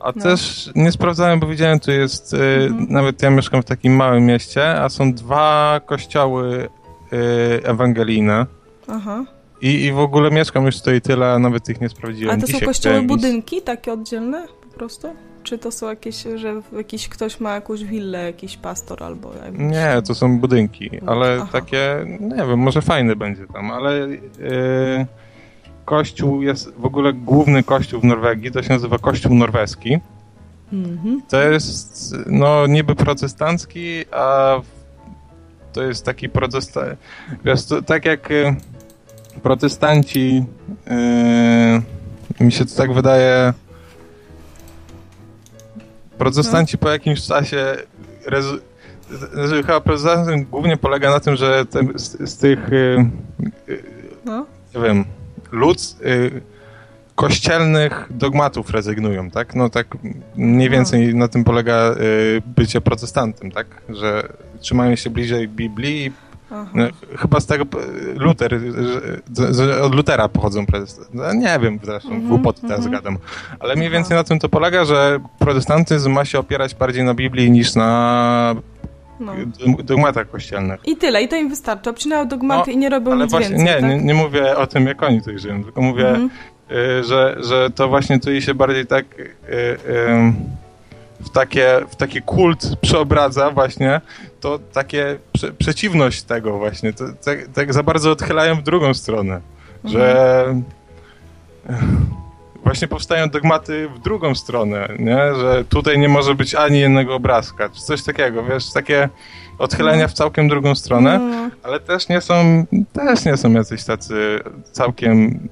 [0.00, 0.22] A no.
[0.22, 2.86] też nie sprawdzałem, bo widziałem, tu jest, y, mhm.
[2.90, 6.68] nawet ja mieszkam w takim małym mieście, a są dwa kościoły
[7.12, 7.16] y,
[7.64, 8.46] ewangelijne.
[8.88, 9.24] Aha.
[9.60, 12.36] I, I w ogóle mieszkam już tutaj tyle, a nawet ich nie sprawdziłem.
[12.36, 15.08] A to Dzisiaj są kościoły budynki takie oddzielne po prostu?
[15.42, 19.32] Czy to są jakieś, że jakiś ktoś ma jakąś willę, jakiś pastor albo...
[19.44, 19.60] Jakiś...
[19.60, 21.48] Nie, to są budynki, ale Aha.
[21.52, 24.08] takie, nie wiem, może fajny będzie tam, ale...
[24.08, 25.06] Yy
[25.88, 29.98] kościół jest w ogóle główny kościół w Norwegii, to się nazywa kościół norweski.
[30.72, 31.22] Mhm.
[31.28, 34.56] To jest no niby protestancki, a
[35.72, 36.98] to jest taki protestant...
[37.86, 38.56] Tak jak y,
[39.42, 40.44] protestanci
[42.40, 43.52] yy, mi się to tak wydaje
[46.18, 47.76] protestanci po jakimś czasie
[48.26, 48.58] rezu,
[49.32, 53.82] znaczy, chyba protestantyzm głównie polega na tym, że te, z, z, tych yy,
[54.24, 54.46] no.
[54.74, 55.17] nie wiem
[55.52, 56.40] ludz, y,
[57.14, 59.54] kościelnych dogmatów rezygnują, tak?
[59.54, 59.86] No tak
[60.36, 63.66] mniej więcej na tym polega y, bycie protestantem, tak?
[63.88, 64.28] Że
[64.60, 66.12] trzymają się bliżej Biblii
[66.50, 66.84] no,
[67.16, 67.64] chyba z tego
[68.14, 68.60] Luter,
[69.36, 71.10] że, że od Lutera pochodzą protestanty.
[71.14, 72.92] No, nie wiem, zresztą mm -hmm, głupoty teraz mm -hmm.
[72.92, 73.18] gadam.
[73.60, 77.50] Ale mniej więcej na tym to polega, że protestantyzm ma się opierać bardziej na Biblii
[77.50, 78.54] niż na
[79.20, 79.32] no.
[79.84, 80.80] dogmatach kościelnych.
[80.84, 81.90] I tyle, i to im wystarczy.
[81.90, 83.66] Obcinają dogmaty no, i nie robią nic właśnie, więcej.
[83.66, 83.90] Nie, tak?
[83.90, 86.30] nie, nie, mówię o tym, jak oni tutaj żyją, tylko mówię, mhm.
[86.70, 89.78] y, że, że to właśnie tu się bardziej tak y, y,
[91.20, 94.00] w, takie, w taki kult przeobradza właśnie,
[94.40, 99.40] to takie prze, przeciwność tego właśnie, to, tak, tak, za bardzo odchylają w drugą stronę,
[99.84, 99.92] mhm.
[99.92, 100.54] że
[102.68, 105.34] właśnie powstają dogmaty w drugą stronę, nie?
[105.34, 109.08] że tutaj nie może być ani jednego obrazka, czy coś takiego, wiesz, takie
[109.58, 111.50] odchylenia w całkiem drugą stronę, no.
[111.62, 114.40] ale też nie są, też nie są jacyś tacy
[114.72, 115.48] całkiem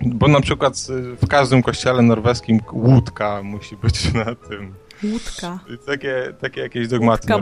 [0.00, 0.74] Bo na przykład
[1.22, 4.74] w każdym kościele norweskim łódka musi być na tym.
[5.04, 5.58] Łódka.
[5.86, 7.36] Takie, takie jakieś dogmaty Łódka?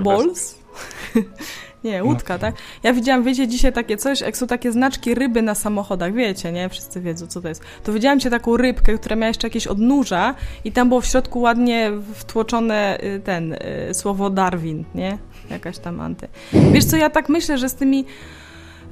[1.84, 2.40] Nie, łódka, no.
[2.40, 2.54] tak?
[2.82, 6.68] Ja widziałam, wiecie, dzisiaj takie coś, jak są takie znaczki ryby na samochodach, wiecie, nie?
[6.68, 7.62] Wszyscy wiedzą, co to jest.
[7.84, 11.40] To widziałam cię taką rybkę, która miała jeszcze jakieś odnóża i tam było w środku
[11.40, 13.58] ładnie wtłoczone y, ten, y,
[13.94, 15.18] słowo Darwin, nie?
[15.50, 16.28] Jakaś tam anty.
[16.72, 18.04] Wiesz co, ja tak myślę, że z tymi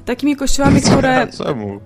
[0.05, 1.29] takimi kościołami, które...
[1.39, 1.81] Czemu?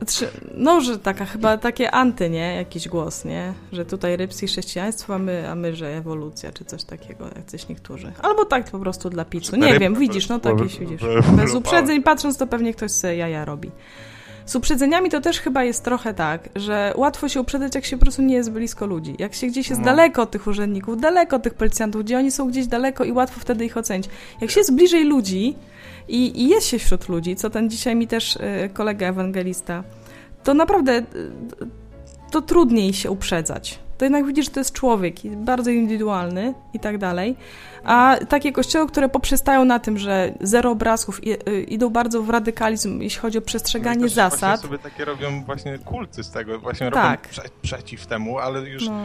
[0.55, 2.55] No, że taka chyba takie anty, nie?
[2.55, 3.53] Jakiś głos, nie?
[3.73, 7.69] Że tutaj rybskie chrześcijaństwo, a my, a my, że ewolucja, czy coś takiego, jak coś
[7.69, 8.13] niektórzy.
[8.23, 9.57] Albo tak po prostu dla picu.
[9.57, 11.03] Nie wiem, widzisz, no to jakieś widzisz.
[11.37, 13.71] Bez uprzedzeń patrząc, to pewnie ktoś sobie jaja robi.
[14.47, 18.03] Z uprzedzeniami to też chyba jest trochę tak, że łatwo się uprzedzać, jak się po
[18.03, 19.15] prostu nie jest blisko ludzi.
[19.19, 19.85] Jak się gdzieś jest no.
[19.85, 23.41] daleko od tych urzędników, daleko od tych policjantów, gdzie oni są gdzieś daleko i łatwo
[23.41, 24.09] wtedy ich ocenić.
[24.41, 25.55] Jak się jest bliżej ludzi,
[26.09, 29.85] i, i jest się wśród ludzi, co ten dzisiaj mi też y, kolega ewangelista,
[30.45, 31.05] to naprawdę y,
[32.31, 33.79] to trudniej się uprzedzać.
[33.99, 37.37] To jednak widzisz, że to jest człowiek, bardzo indywidualny i tak dalej.
[37.85, 43.01] A takie kościoły, które poprzestają na tym, że zero obrazków, y, idą bardzo w radykalizm,
[43.01, 44.61] jeśli chodzi o przestrzeganie no zasad.
[44.61, 47.21] sobie takie robią właśnie kulty z tego, właśnie tak.
[47.21, 49.03] robią prze przeciw temu, ale już no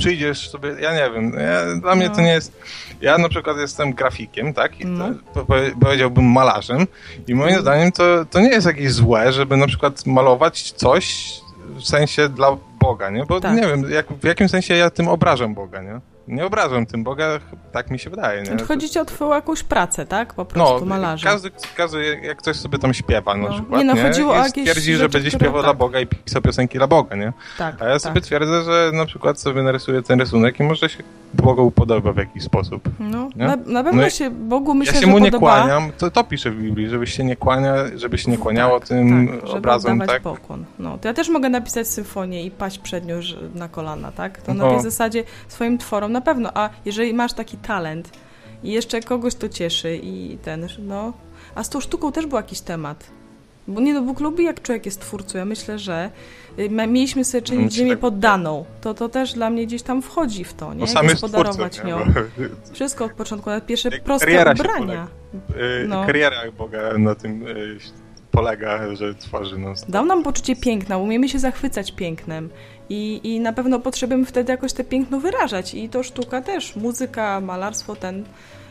[0.00, 2.14] przyjdziesz sobie, ja nie wiem, ja, dla mnie no.
[2.14, 2.60] to nie jest...
[3.00, 4.80] Ja na przykład jestem grafikiem, tak?
[4.80, 5.08] I no.
[5.34, 5.46] to,
[5.80, 6.86] powiedziałbym malarzem
[7.28, 7.60] i moim no.
[7.60, 11.32] zdaniem to, to nie jest jakieś złe, żeby na przykład malować coś
[11.76, 13.26] w sensie dla Boga, nie?
[13.26, 13.56] Bo tak.
[13.56, 16.00] nie wiem, jak, w jakim sensie ja tym obrażam Boga, nie?
[16.30, 17.40] Nie obrażam tym Boga,
[17.72, 18.42] tak mi się wydaje.
[18.42, 18.64] Nie?
[18.64, 20.34] Chodzi ci o twoją jakąś pracę, tak?
[20.34, 21.30] Po prostu no, malarza.
[21.30, 23.54] Każdy, każdy, jak ktoś sobie tam śpiewa na no.
[23.54, 24.02] przykład, nie, no, nie?
[24.02, 25.64] chodziło o jakieś twierdzi, że będzie śpiewał tak.
[25.64, 27.32] dla Boga i pisał piosenki dla Boga, nie?
[27.58, 28.00] Tak, A ja tak.
[28.00, 31.02] sobie twierdzę, że na przykład sobie narysuję ten rysunek i może się
[31.34, 32.88] Bogu upodoba w jakiś sposób.
[33.00, 36.24] No, na, na, pewno no się Bogu myślę, Ja się mu nie kłaniam, to, to
[36.24, 40.22] pisze w Biblii, żebyś się nie kłania, żebyś nie kłaniało tak, tym tak, obrazom, tak?
[40.22, 40.64] pokłon.
[40.78, 43.20] No, to ja też mogę napisać symfonię i paść przed nią
[43.54, 44.42] na kolana, tak?
[44.42, 48.10] To na tej zasadzie swoim tworom na pewno, a jeżeli masz taki talent
[48.62, 51.12] i jeszcze kogoś to cieszy i ten, no...
[51.54, 53.10] A z tą sztuką też był jakiś temat.
[53.68, 55.38] Bo nie, no Bóg lubi, jak człowiek jest twórcą.
[55.38, 56.10] Ja myślę, że
[56.58, 58.00] y, mieliśmy sobie czynić ziemię tak...
[58.00, 58.64] poddaną.
[58.80, 60.80] To, to też dla mnie gdzieś tam wchodzi w to, nie?
[60.80, 62.12] No sam Gospodarować twórcą, nią.
[62.74, 65.08] Wszystko od początku, nawet pierwsze proste kariera ubrania.
[65.34, 66.06] Y, no.
[66.06, 67.78] Kariera Boga na tym y,
[68.30, 69.90] polega, że tworzy nas.
[69.90, 72.50] Dał nam poczucie piękna, umiemy się zachwycać pięknem
[72.90, 77.40] i, i na pewno potrzebujemy wtedy jakoś te piękno wyrażać i to sztuka też, muzyka,
[77.40, 78.24] malarstwo, ten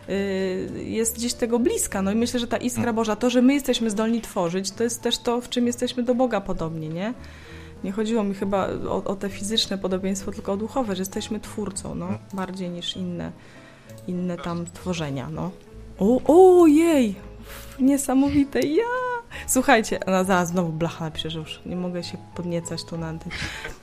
[0.09, 2.01] y, jest gdzieś tego bliska.
[2.01, 2.95] No i myślę, że ta iskra mm.
[2.95, 6.15] Boża, to, że my jesteśmy zdolni tworzyć, to jest też to, w czym jesteśmy do
[6.15, 7.13] Boga podobni, nie?
[7.83, 11.95] Nie chodziło mi chyba o, o te fizyczne podobieństwo, tylko o duchowe, że jesteśmy twórcą,
[11.95, 12.19] no, mm.
[12.33, 13.31] bardziej niż inne,
[14.07, 15.51] inne tam tworzenia, no.
[15.99, 16.21] O,
[16.61, 17.15] ojej,
[17.79, 19.08] niesamowite, ja!
[19.47, 23.35] Słuchajcie, no zaraz znowu blacha napisze, że już nie mogę się podniecać tu na antenie.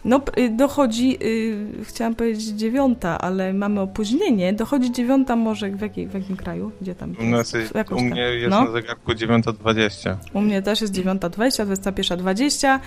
[0.05, 4.53] No, y, dochodzi, yy, chciałam powiedzieć dziewiąta, ale mamy opóźnienie.
[4.53, 6.73] Dochodzi dziewiąta może w, jakiej, w jakim kraju?
[6.81, 7.15] Gdzie tam?
[7.21, 8.65] U, nas jest, u mnie jest no?
[8.65, 10.17] na zegarku 9.20.
[10.33, 12.79] U mnie też jest 9.20, 21.20.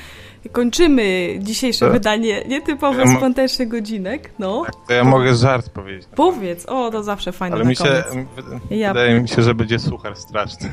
[0.52, 1.92] Kończymy dzisiejsze to?
[1.92, 4.34] wydanie nietypowo ja spontanicznych godzinek.
[4.40, 4.64] No.
[4.66, 6.08] Tak, to ja mogę żart powiedzieć.
[6.16, 8.04] Powiedz, o, to zawsze fajne Ale mi się,
[8.70, 10.72] wydaje mi się, że będzie suchar straszny.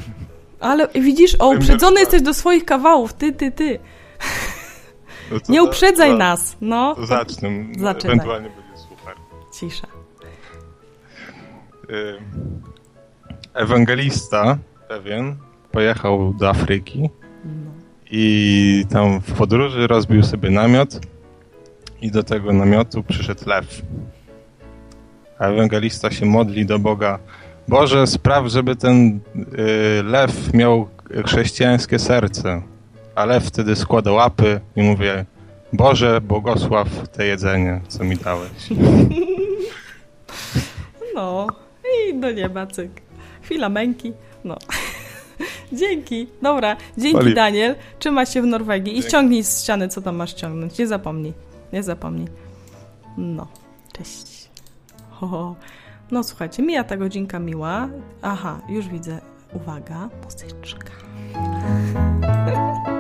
[0.61, 3.79] Ale widzisz, o, uprzedzony jesteś do swoich kawałów, ty, ty, ty.
[5.31, 6.95] No nie uprzedzaj to, nas, no.
[6.95, 8.17] To zacznę, Zaczynaj.
[8.17, 9.15] ewentualnie będzie super.
[9.53, 9.87] Cisza.
[13.55, 15.37] Ewangelista pewien
[15.73, 17.11] pojechał do Afryki
[17.45, 17.51] no.
[18.11, 21.01] i tam w podróży rozbił sobie namiot
[22.03, 23.83] i do tego namiotu przyszedł lew.
[25.39, 27.19] A ewangelista się modli do Boga
[27.69, 30.89] Boże, spraw, żeby ten y, lew miał
[31.27, 32.63] chrześcijańskie serce.
[33.15, 35.25] A lew wtedy składa łapy i mówię,
[35.73, 38.51] Boże, błogosław te jedzenie, co mi dałeś.
[41.15, 41.47] No,
[42.09, 42.91] i do nieba, cyk.
[43.43, 44.13] Chwila męki,
[44.45, 44.57] no.
[45.73, 46.27] Dzięki.
[46.43, 47.35] Dobra, dzięki Pali.
[47.35, 47.75] Daniel.
[47.99, 50.79] Trzyma się w Norwegii i ściągnij z ściany, co tam masz ściągnąć.
[50.79, 51.33] Nie zapomnij.
[51.73, 52.29] Nie zapomnij.
[53.17, 53.47] No,
[53.93, 54.51] cześć.
[55.11, 55.55] Ho, ho.
[56.11, 57.89] No słuchajcie, mija ta godzinka miła.
[58.23, 59.21] Aha, już widzę.
[59.53, 60.91] Uwaga, muzyczka.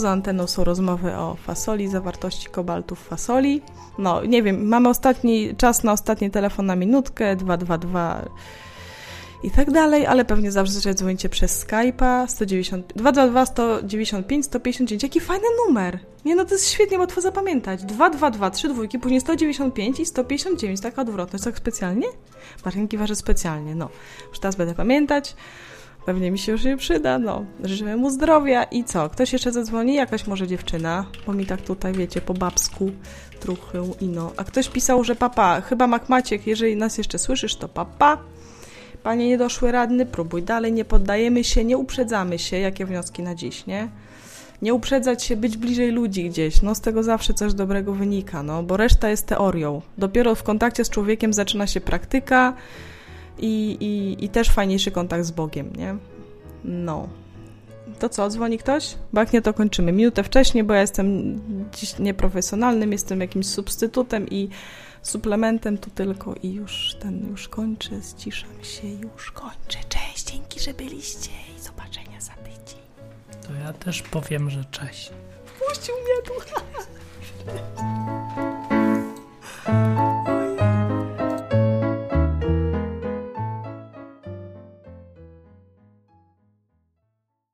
[0.00, 3.62] Poza anteną są rozmowy o fasoli, zawartości kobaltu w fasoli.
[3.98, 8.24] No, nie wiem, mamy ostatni czas na ostatni telefon na minutkę, 222
[9.42, 15.02] i tak dalej, ale pewnie zawsze dzwonicie przez Skype'a 190, 222 195 159.
[15.02, 15.98] Jaki fajny numer!
[16.24, 17.84] Nie no, to jest świetnie łatwo zapamiętać.
[17.84, 20.80] 222, 3 dwójki, później 195 i 159.
[20.80, 21.44] Taka odwrotność.
[21.44, 22.06] Tak specjalnie?
[22.64, 23.88] Martinki waży specjalnie, no.
[24.28, 25.36] Już teraz będę pamiętać.
[26.06, 27.44] Pewnie mi się już nie przyda, no.
[27.64, 29.08] Życzymy mu zdrowia i co?
[29.08, 29.94] Ktoś jeszcze zadzwoni?
[29.94, 32.90] Jakaś może dziewczyna, bo mi tak tutaj, wiecie, po babsku
[33.40, 34.32] truchy i no.
[34.36, 38.18] A ktoś pisał, że papa, chyba Mak Maciek, jeżeli nas jeszcze słyszysz, to papa.
[39.02, 42.58] Panie niedoszły radny, próbuj dalej, nie poddajemy się, nie uprzedzamy się.
[42.58, 43.88] Jakie wnioski na dziś, nie?
[44.62, 46.62] Nie uprzedzać się, być bliżej ludzi gdzieś.
[46.62, 49.82] No z tego zawsze coś dobrego wynika, no, bo reszta jest teorią.
[49.98, 52.54] Dopiero w kontakcie z człowiekiem zaczyna się praktyka
[53.40, 55.96] i, i, i też fajniejszy kontakt z Bogiem, nie?
[56.64, 57.08] No.
[57.98, 58.94] To co, dzwoni ktoś?
[59.12, 59.92] Bo jak nie, to kończymy.
[59.92, 61.40] Minutę wcześniej, bo ja jestem
[61.72, 64.48] dziś nieprofesjonalnym, jestem jakimś substytutem i
[65.02, 69.78] suplementem tu tylko i już ten, już kończę, zciszam się, już kończę.
[69.88, 72.80] Cześć, dzięki, że byliście i zobaczenia za tydzień.
[73.46, 75.12] To ja też powiem, że cześć.
[75.58, 76.32] Puścił mnie tu.